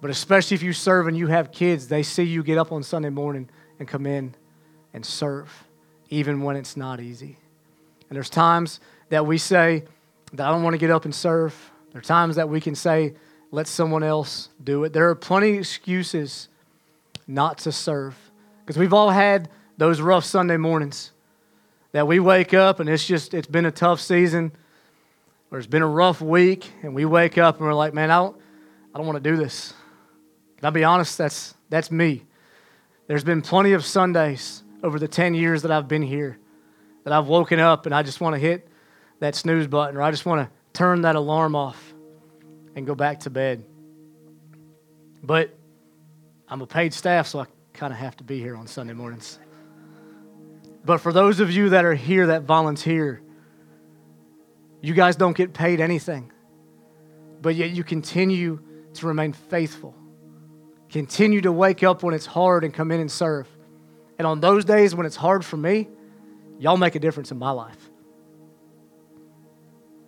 But 0.00 0.10
especially 0.10 0.56
if 0.56 0.62
you 0.62 0.72
serve 0.72 1.06
and 1.06 1.16
you 1.16 1.28
have 1.28 1.52
kids, 1.52 1.86
they 1.86 2.02
see 2.02 2.24
you 2.24 2.42
get 2.42 2.58
up 2.58 2.72
on 2.72 2.82
Sunday 2.82 3.10
morning 3.10 3.48
and 3.78 3.86
come 3.86 4.06
in 4.06 4.34
and 4.92 5.06
serve, 5.06 5.48
even 6.10 6.42
when 6.42 6.56
it's 6.56 6.76
not 6.76 7.00
easy. 7.00 7.38
And 8.08 8.16
there's 8.16 8.28
times 8.28 8.80
that 9.10 9.24
we 9.24 9.38
say 9.38 9.84
that 10.32 10.48
I 10.48 10.50
don't 10.50 10.64
want 10.64 10.74
to 10.74 10.78
get 10.78 10.90
up 10.90 11.04
and 11.04 11.14
serve. 11.14 11.54
There 11.92 12.00
are 12.00 12.02
times 12.02 12.34
that 12.34 12.48
we 12.48 12.60
can 12.60 12.74
say, 12.74 13.14
let 13.52 13.68
someone 13.68 14.02
else 14.02 14.48
do 14.62 14.82
it. 14.82 14.92
There 14.92 15.08
are 15.10 15.14
plenty 15.14 15.52
of 15.52 15.58
excuses 15.60 16.48
not 17.28 17.58
to 17.58 17.70
serve 17.70 18.16
because 18.60 18.76
we've 18.76 18.92
all 18.92 19.10
had 19.10 19.48
those 19.76 20.00
rough 20.00 20.24
Sunday 20.24 20.56
mornings 20.56 21.12
that 21.92 22.06
we 22.06 22.20
wake 22.20 22.54
up 22.54 22.80
and 22.80 22.88
it's 22.88 23.06
just, 23.06 23.34
it's 23.34 23.46
been 23.46 23.66
a 23.66 23.70
tough 23.70 24.00
season 24.00 24.52
or 25.50 25.58
it's 25.58 25.66
been 25.66 25.82
a 25.82 25.86
rough 25.86 26.20
week 26.20 26.70
and 26.82 26.94
we 26.94 27.04
wake 27.04 27.38
up 27.38 27.58
and 27.58 27.66
we're 27.66 27.74
like, 27.74 27.94
man, 27.94 28.10
I 28.10 28.16
don't, 28.16 28.36
I 28.94 28.98
don't 28.98 29.06
want 29.06 29.22
to 29.22 29.30
do 29.30 29.36
this. 29.36 29.74
Can 30.56 30.66
I 30.66 30.70
be 30.70 30.84
honest? 30.84 31.18
That's, 31.18 31.54
that's 31.68 31.90
me. 31.90 32.24
There's 33.06 33.24
been 33.24 33.42
plenty 33.42 33.72
of 33.72 33.84
Sundays 33.84 34.62
over 34.82 34.98
the 34.98 35.08
10 35.08 35.34
years 35.34 35.62
that 35.62 35.70
I've 35.70 35.88
been 35.88 36.02
here 36.02 36.38
that 37.04 37.12
I've 37.12 37.26
woken 37.26 37.58
up 37.58 37.86
and 37.86 37.94
I 37.94 38.02
just 38.02 38.20
want 38.20 38.34
to 38.34 38.38
hit 38.38 38.68
that 39.20 39.34
snooze 39.34 39.66
button 39.66 39.96
or 39.96 40.02
I 40.02 40.10
just 40.10 40.24
want 40.24 40.48
to 40.48 40.54
turn 40.72 41.02
that 41.02 41.16
alarm 41.16 41.54
off 41.54 41.92
and 42.74 42.86
go 42.86 42.94
back 42.94 43.20
to 43.20 43.30
bed. 43.30 43.64
But 45.22 45.54
I'm 46.48 46.60
a 46.62 46.66
paid 46.66 46.92
staff, 46.92 47.26
so 47.26 47.40
I 47.40 47.46
kind 47.72 47.92
of 47.92 47.98
have 47.98 48.16
to 48.16 48.24
be 48.24 48.38
here 48.38 48.56
on 48.56 48.66
Sunday 48.66 48.92
mornings. 48.92 49.38
But 50.84 50.98
for 50.98 51.12
those 51.12 51.40
of 51.40 51.50
you 51.50 51.70
that 51.70 51.84
are 51.84 51.94
here 51.94 52.28
that 52.28 52.42
volunteer, 52.42 53.22
you 54.80 54.94
guys 54.94 55.16
don't 55.16 55.36
get 55.36 55.52
paid 55.52 55.80
anything, 55.80 56.32
but 57.40 57.54
yet 57.54 57.70
you 57.70 57.84
continue 57.84 58.60
to 58.94 59.06
remain 59.06 59.32
faithful 59.32 59.94
Continue 60.92 61.40
to 61.40 61.50
wake 61.50 61.82
up 61.82 62.02
when 62.02 62.14
it's 62.14 62.26
hard 62.26 62.64
and 62.64 62.72
come 62.72 62.92
in 62.92 63.00
and 63.00 63.10
serve. 63.10 63.48
And 64.18 64.26
on 64.26 64.40
those 64.40 64.66
days 64.66 64.94
when 64.94 65.06
it's 65.06 65.16
hard 65.16 65.42
for 65.42 65.56
me, 65.56 65.88
y'all 66.58 66.76
make 66.76 66.94
a 66.94 66.98
difference 66.98 67.32
in 67.32 67.38
my 67.38 67.50
life. 67.50 67.78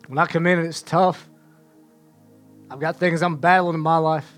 When 0.07 0.19
I 0.19 0.27
come 0.27 0.47
in 0.47 0.59
and 0.59 0.69
it's 0.69 0.83
tough, 0.83 1.27
I've 2.71 2.81
got 2.81 2.99
things 2.99 3.23
I'm 3.23 3.39
battling 3.39 3.75
in 3.75 3.81
my 3.81 3.97
life. 3.97 4.31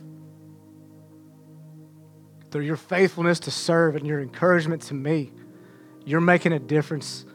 Through 2.52 2.62
your 2.62 2.76
faithfulness 2.76 3.40
to 3.40 3.50
serve 3.50 3.96
and 3.96 4.06
your 4.06 4.20
encouragement 4.20 4.82
to 4.82 4.94
me, 4.94 5.32
you're 6.06 6.20
making 6.20 6.52
a 6.52 6.58
difference 6.58 7.26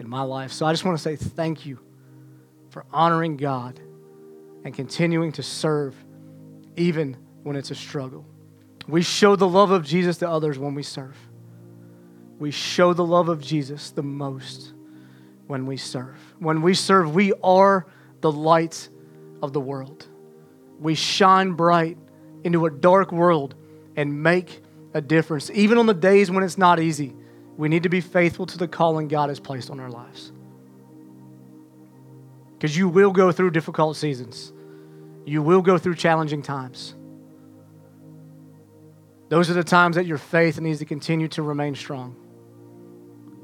in 0.00 0.08
my 0.08 0.22
life. 0.22 0.50
So 0.50 0.66
I 0.66 0.72
just 0.72 0.84
want 0.84 0.96
to 0.98 1.02
say 1.02 1.14
thank 1.14 1.64
you 1.66 1.78
for 2.70 2.84
honoring 2.92 3.36
God 3.36 3.78
and 4.64 4.74
continuing 4.74 5.30
to 5.32 5.42
serve 5.42 5.94
even 6.76 7.16
when 7.42 7.54
it's 7.54 7.70
a 7.70 7.74
struggle. 7.74 8.24
We 8.88 9.02
show 9.02 9.36
the 9.36 9.46
love 9.46 9.70
of 9.70 9.84
Jesus 9.84 10.18
to 10.18 10.28
others 10.28 10.58
when 10.58 10.74
we 10.74 10.82
serve. 10.82 11.16
We 12.38 12.50
show 12.50 12.94
the 12.94 13.04
love 13.04 13.28
of 13.28 13.40
Jesus 13.40 13.90
the 13.90 14.02
most 14.02 14.72
when 15.46 15.66
we 15.66 15.76
serve. 15.76 16.16
When 16.38 16.62
we 16.62 16.74
serve, 16.74 17.14
we 17.14 17.32
are 17.42 17.86
the 18.20 18.32
light 18.32 18.88
of 19.42 19.52
the 19.52 19.60
world. 19.60 20.06
We 20.80 20.94
shine 20.94 21.52
bright 21.52 21.98
into 22.44 22.64
a 22.64 22.70
dark 22.70 23.12
world 23.12 23.54
and 23.96 24.22
make 24.22 24.62
a 24.94 25.00
difference. 25.00 25.50
Even 25.50 25.76
on 25.76 25.86
the 25.86 25.94
days 25.94 26.30
when 26.30 26.44
it's 26.44 26.56
not 26.56 26.80
easy, 26.80 27.14
we 27.58 27.68
need 27.68 27.82
to 27.82 27.88
be 27.88 28.00
faithful 28.00 28.46
to 28.46 28.56
the 28.56 28.68
calling 28.68 29.08
God 29.08 29.28
has 29.28 29.40
placed 29.40 29.68
on 29.68 29.80
our 29.80 29.90
lives. 29.90 30.32
Because 32.56 32.76
you 32.76 32.88
will 32.88 33.10
go 33.10 33.32
through 33.32 33.50
difficult 33.50 33.96
seasons, 33.96 34.52
you 35.26 35.42
will 35.42 35.60
go 35.60 35.76
through 35.76 35.96
challenging 35.96 36.40
times. 36.40 36.94
Those 39.28 39.50
are 39.50 39.54
the 39.54 39.64
times 39.64 39.96
that 39.96 40.06
your 40.06 40.18
faith 40.18 40.58
needs 40.60 40.78
to 40.78 40.84
continue 40.86 41.28
to 41.28 41.42
remain 41.42 41.74
strong. 41.74 42.16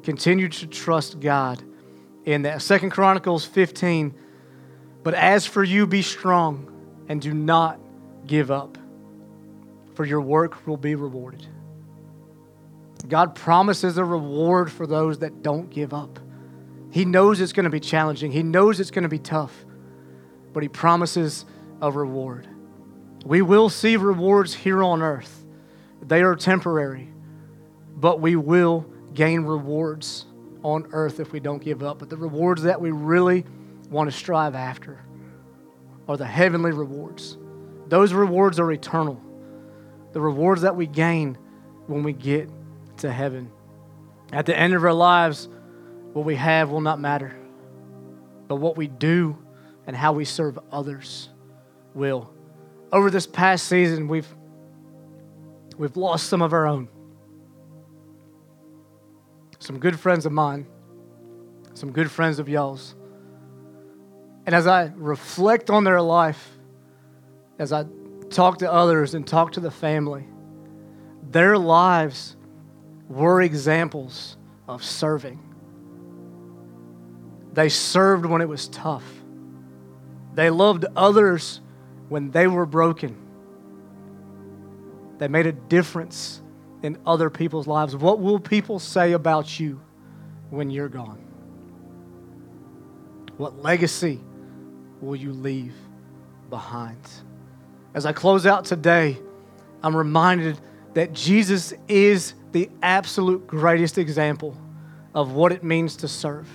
Continue 0.05 0.49
to 0.49 0.67
trust 0.69 1.21
God 1.21 1.63
in 2.25 2.43
that. 2.43 2.63
Second 2.63 2.91
Chronicles 2.91 3.45
15. 3.45 4.15
But 5.03 5.15
as 5.15 5.45
for 5.45 5.63
you, 5.63 5.87
be 5.87 6.03
strong 6.03 6.71
and 7.09 7.21
do 7.21 7.35
not 7.35 7.79
give 8.27 8.51
up, 8.51 8.79
for 9.95 10.05
your 10.05 10.21
work 10.21 10.67
will 10.67 10.79
be 10.79 10.95
rewarded. 10.95 11.47
God 13.09 13.35
promises 13.35 13.99
a 13.99 14.05
reward 14.05 14.73
for 14.73 14.87
those 14.87 15.19
that 15.19 15.43
don't 15.43 15.69
give 15.71 15.93
up. 15.93 16.19
He 16.91 17.05
knows 17.05 17.41
it's 17.41 17.53
going 17.53 17.65
to 17.65 17.71
be 17.71 17.81
challenging, 17.81 18.33
He 18.33 18.43
knows 18.43 18.81
it's 18.81 18.91
going 18.91 19.03
to 19.03 19.09
be 19.09 19.19
tough, 19.19 19.65
but 20.53 20.63
He 20.63 20.69
promises 20.69 21.45
a 21.83 21.91
reward. 21.91 22.49
We 23.25 23.43
will 23.43 23.69
see 23.69 23.97
rewards 23.97 24.55
here 24.55 24.83
on 24.83 25.03
earth. 25.03 25.45
They 26.03 26.23
are 26.23 26.37
temporary, 26.37 27.09
but 27.97 28.21
we 28.21 28.37
will 28.37 28.87
gain 29.15 29.45
rewards 29.45 30.27
on 30.63 30.89
earth 30.93 31.21
if 31.21 31.33
we 31.33 31.41
don't 31.41 31.63
give 31.63 31.83
up. 31.83 31.99
But 31.99 32.11
the 32.11 32.17
rewards 32.17 32.63
that 32.65 32.81
we 32.81 32.91
really 32.91 33.45
want 33.91 34.11
to 34.11 34.17
strive 34.17 34.55
after 34.55 35.01
are 36.07 36.17
the 36.17 36.27
heavenly 36.27 36.73
rewards. 36.73 37.39
Those 37.89 38.13
rewards 38.13 38.61
are 38.61 38.71
eternal. 38.71 39.21
The 40.13 40.21
rewards 40.21 40.63
that 40.63 40.77
we 40.77 40.87
gain 40.87 41.39
when 41.87 42.03
we 42.03 42.13
get 42.13 42.49
to 42.99 43.13
heaven. 43.13 43.51
At 44.33 44.47
the 44.47 44.57
end 44.57 44.75
of 44.75 44.85
our 44.85 44.93
lives, 44.93 45.49
what 46.13 46.25
we 46.25 46.37
have 46.37 46.71
will 46.71 46.81
not 46.81 47.01
matter, 47.01 47.35
but 48.49 48.57
what 48.57 48.77
we 48.77 48.87
do 48.87 49.39
and 49.87 49.95
how 49.95 50.13
we 50.13 50.25
serve 50.25 50.59
others 50.73 51.29
will. 51.95 52.33
Over 52.93 53.11
this 53.11 53.27
past 53.27 53.67
season, 53.67 54.09
we've 54.09 54.29
We've 55.77 55.97
lost 55.97 56.29
some 56.29 56.43
of 56.43 56.53
our 56.53 56.67
own. 56.67 56.89
Some 59.59 59.79
good 59.79 59.99
friends 59.99 60.27
of 60.27 60.33
mine, 60.33 60.67
some 61.75 61.91
good 61.91 62.11
friends 62.11 62.39
of 62.39 62.49
y'all's. 62.49 62.95
And 64.47 64.55
as 64.55 64.67
I 64.67 64.93
reflect 64.95 65.71
on 65.71 65.85
their 65.85 66.03
life, 66.03 66.51
as 67.59 67.73
I 67.73 67.87
talk 68.31 68.59
to 68.59 68.71
others 68.71 69.15
and 69.15 69.27
talk 69.27 69.53
to 69.53 69.61
the 69.61 69.71
family, 69.71 70.29
their 71.31 71.57
lives 71.57 72.37
were 73.09 73.43
examples 73.43 74.37
of 74.69 74.85
serving. 74.85 75.41
They 77.53 77.69
served 77.69 78.27
when 78.27 78.41
it 78.43 78.49
was 78.49 78.69
tough. 78.69 79.05
They 80.35 80.51
loved 80.51 80.85
others 80.97 81.61
when 82.09 82.31
they 82.31 82.47
were 82.47 82.67
broken 82.67 83.17
They 85.19 85.29
made 85.29 85.47
a 85.47 85.53
difference 85.53 86.43
in 86.83 86.99
other 87.07 87.31
people's 87.31 87.67
lives. 87.67 87.97
What 87.97 88.21
will 88.21 88.41
people 88.41 88.79
say 88.79 89.13
about 89.13 89.59
you 89.61 89.81
when 90.51 90.71
you're 90.71 90.89
gone? 90.89 91.21
What 93.37 93.63
legacy 93.63 94.21
will 95.01 95.17
you 95.17 95.33
leave 95.33 95.75
behind? 96.51 97.01
As 97.95 98.07
I 98.07 98.13
close 98.13 98.47
out 98.47 98.65
today, 98.65 99.19
I'm 99.83 99.97
reminded 99.97 100.61
that 100.95 101.13
Jesus 101.13 101.73
is 101.89 102.35
the 102.55 102.71
absolute 102.83 103.47
greatest 103.47 103.99
example 103.99 104.57
of 105.15 105.33
what 105.33 105.53
it 105.53 105.63
means 105.63 105.97
to 105.97 106.09
serve, 106.09 106.49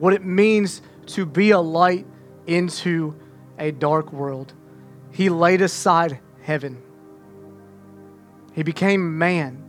what 0.00 0.12
it 0.12 0.24
means 0.24 0.82
to 1.06 1.24
be 1.24 1.52
a 1.52 1.60
light 1.60 2.06
into 2.48 3.14
a 3.58 3.70
dark 3.70 4.12
world. 4.12 4.52
He 5.12 5.30
laid 5.30 5.62
aside 5.62 6.18
heaven 6.42 6.82
he 8.58 8.64
became 8.64 9.16
man. 9.18 9.62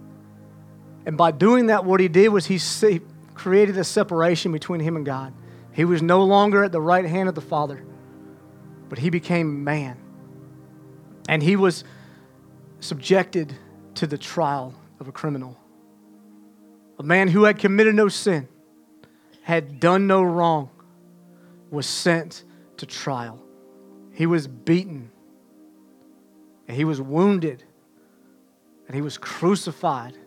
And 1.05 1.15
by 1.15 1.29
doing 1.29 1.67
that, 1.67 1.85
what 1.85 1.99
he 1.99 2.07
did 2.07 2.29
was 2.29 2.47
he 2.47 2.59
created 3.35 3.77
a 3.77 3.83
separation 3.83 4.51
between 4.51 4.79
him 4.79 4.95
and 4.95 5.05
God. 5.05 5.31
He 5.73 5.85
was 5.85 6.01
no 6.01 6.23
longer 6.23 6.63
at 6.63 6.71
the 6.71 6.81
right 6.81 7.05
hand 7.05 7.29
of 7.29 7.35
the 7.35 7.41
Father, 7.41 7.85
but 8.89 8.97
he 8.97 9.11
became 9.11 9.63
man. 9.63 9.95
And 11.27 11.43
he 11.43 11.55
was 11.55 11.83
subjected 12.79 13.55
to 13.93 14.07
the 14.07 14.17
trial 14.17 14.73
of 14.99 15.07
a 15.07 15.11
criminal. 15.11 15.57
A 16.97 17.03
man 17.03 17.27
who 17.27 17.43
had 17.43 17.59
committed 17.59 17.95
no 17.95 18.09
sin, 18.09 18.47
had 19.43 19.79
done 19.79 20.07
no 20.07 20.21
wrong, 20.21 20.69
was 21.71 21.85
sent 21.85 22.43
to 22.77 22.85
trial. 22.85 23.41
He 24.11 24.25
was 24.25 24.47
beaten, 24.47 25.11
and 26.67 26.75
he 26.75 26.83
was 26.83 26.99
wounded 27.01 27.63
and 28.89 28.95
he 28.95 29.03
was 29.03 29.19
crucified 29.19 30.17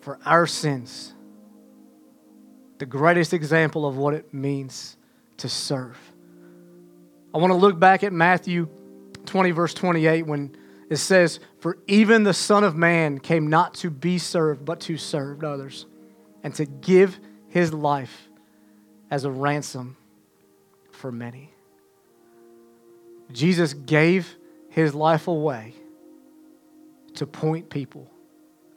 for 0.00 0.20
our 0.24 0.46
sins. 0.46 1.12
The 2.78 2.86
greatest 2.86 3.34
example 3.34 3.84
of 3.84 3.96
what 3.96 4.14
it 4.14 4.32
means 4.32 4.96
to 5.38 5.48
serve. 5.48 5.98
I 7.34 7.38
want 7.38 7.50
to 7.50 7.56
look 7.56 7.80
back 7.80 8.04
at 8.04 8.12
Matthew 8.12 8.68
20, 9.26 9.50
verse 9.50 9.74
28, 9.74 10.24
when 10.24 10.56
It 10.90 10.96
says, 10.96 11.38
For 11.60 11.78
even 11.86 12.24
the 12.24 12.34
Son 12.34 12.64
of 12.64 12.74
Man 12.74 13.20
came 13.20 13.46
not 13.46 13.74
to 13.74 13.90
be 13.90 14.18
served, 14.18 14.64
but 14.64 14.80
to 14.80 14.96
serve 14.98 15.42
others, 15.44 15.86
and 16.42 16.52
to 16.56 16.66
give 16.66 17.18
his 17.48 17.72
life 17.72 18.28
as 19.10 19.24
a 19.24 19.30
ransom 19.30 19.96
for 20.90 21.12
many. 21.12 21.54
Jesus 23.32 23.72
gave 23.72 24.36
his 24.68 24.94
life 24.94 25.28
away 25.28 25.74
to 27.14 27.26
point 27.26 27.70
people 27.70 28.10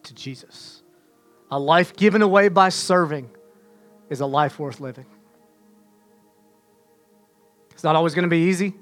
to 0.03 0.13
Jesus. 0.13 0.83
A 1.49 1.59
life 1.59 1.95
given 1.95 2.21
away 2.21 2.49
by 2.49 2.69
serving 2.69 3.29
is 4.09 4.21
a 4.21 4.25
life 4.25 4.59
worth 4.59 4.79
living. 4.79 5.05
It's 7.71 7.83
not 7.83 7.95
always 7.95 8.13
going 8.13 8.23
to 8.23 8.29
be 8.29 8.49
easy. 8.49 8.75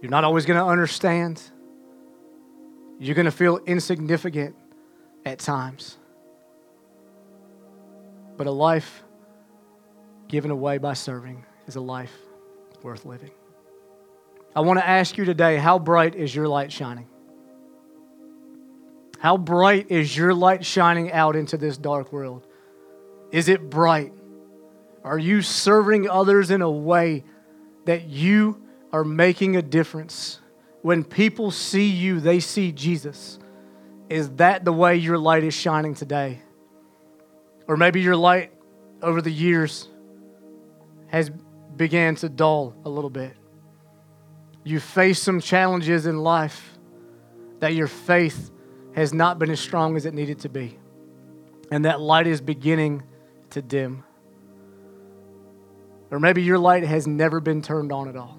You're 0.00 0.10
not 0.10 0.24
always 0.24 0.46
going 0.46 0.58
to 0.58 0.64
understand. 0.64 1.42
You're 2.98 3.14
going 3.14 3.26
to 3.26 3.30
feel 3.30 3.58
insignificant 3.58 4.56
at 5.24 5.38
times. 5.38 5.96
But 8.36 8.46
a 8.46 8.50
life 8.50 9.02
given 10.28 10.50
away 10.50 10.78
by 10.78 10.94
serving 10.94 11.44
is 11.66 11.76
a 11.76 11.80
life 11.80 12.12
worth 12.82 13.04
living. 13.04 13.30
I 14.54 14.60
want 14.60 14.78
to 14.78 14.86
ask 14.86 15.16
you 15.16 15.24
today 15.24 15.56
how 15.56 15.78
bright 15.78 16.14
is 16.14 16.34
your 16.34 16.48
light 16.48 16.72
shining? 16.72 17.06
How 19.18 19.36
bright 19.36 19.90
is 19.90 20.16
your 20.16 20.34
light 20.34 20.64
shining 20.64 21.12
out 21.12 21.36
into 21.36 21.56
this 21.56 21.76
dark 21.76 22.12
world? 22.12 22.46
Is 23.30 23.48
it 23.48 23.68
bright? 23.68 24.12
Are 25.04 25.18
you 25.18 25.42
serving 25.42 26.08
others 26.08 26.50
in 26.50 26.62
a 26.62 26.70
way 26.70 27.24
that 27.84 28.04
you 28.04 28.62
are 28.92 29.04
making 29.04 29.56
a 29.56 29.62
difference? 29.62 30.40
When 30.88 31.04
people 31.04 31.50
see 31.50 31.90
you, 31.90 32.18
they 32.18 32.40
see 32.40 32.72
Jesus. 32.72 33.38
Is 34.08 34.30
that 34.36 34.64
the 34.64 34.72
way 34.72 34.96
your 34.96 35.18
light 35.18 35.44
is 35.44 35.52
shining 35.52 35.92
today? 35.92 36.40
Or 37.66 37.76
maybe 37.76 38.00
your 38.00 38.16
light 38.16 38.54
over 39.02 39.20
the 39.20 39.30
years 39.30 39.86
has 41.08 41.30
began 41.76 42.14
to 42.14 42.30
dull 42.30 42.74
a 42.86 42.88
little 42.88 43.10
bit. 43.10 43.36
You 44.64 44.80
face 44.80 45.20
some 45.20 45.42
challenges 45.42 46.06
in 46.06 46.20
life 46.20 46.78
that 47.60 47.74
your 47.74 47.86
faith 47.86 48.50
has 48.94 49.12
not 49.12 49.38
been 49.38 49.50
as 49.50 49.60
strong 49.60 49.94
as 49.94 50.06
it 50.06 50.14
needed 50.14 50.38
to 50.38 50.48
be. 50.48 50.78
And 51.70 51.84
that 51.84 52.00
light 52.00 52.26
is 52.26 52.40
beginning 52.40 53.02
to 53.50 53.60
dim. 53.60 54.04
Or 56.10 56.18
maybe 56.18 56.42
your 56.42 56.58
light 56.58 56.84
has 56.84 57.06
never 57.06 57.40
been 57.40 57.60
turned 57.60 57.92
on 57.92 58.08
at 58.08 58.16
all. 58.16 58.38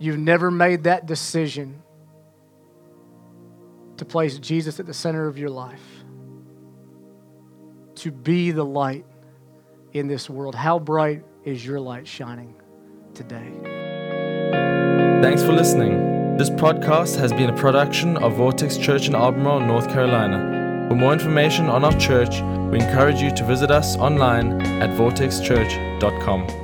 You've 0.00 0.18
never 0.18 0.50
made 0.50 0.84
that 0.84 1.04
decision 1.04 1.82
to 3.98 4.04
place 4.06 4.38
Jesus 4.38 4.80
at 4.80 4.86
the 4.86 4.94
center 4.94 5.28
of 5.28 5.36
your 5.36 5.50
life, 5.50 5.84
to 7.96 8.10
be 8.10 8.50
the 8.50 8.64
light 8.64 9.04
in 9.92 10.08
this 10.08 10.30
world. 10.30 10.54
How 10.54 10.78
bright 10.78 11.22
is 11.44 11.64
your 11.64 11.78
light 11.78 12.08
shining 12.08 12.54
today? 13.12 13.52
Thanks 15.22 15.42
for 15.42 15.52
listening. 15.52 16.36
This 16.38 16.48
podcast 16.48 17.18
has 17.18 17.30
been 17.34 17.50
a 17.50 17.56
production 17.56 18.16
of 18.16 18.36
Vortex 18.36 18.78
Church 18.78 19.06
in 19.06 19.14
Albemarle, 19.14 19.60
North 19.60 19.90
Carolina. 19.90 20.86
For 20.88 20.94
more 20.94 21.12
information 21.12 21.66
on 21.66 21.84
our 21.84 21.92
church, 21.98 22.40
we 22.72 22.80
encourage 22.80 23.20
you 23.20 23.30
to 23.34 23.44
visit 23.44 23.70
us 23.70 23.96
online 23.98 24.62
at 24.62 24.88
vortexchurch.com. 24.96 26.59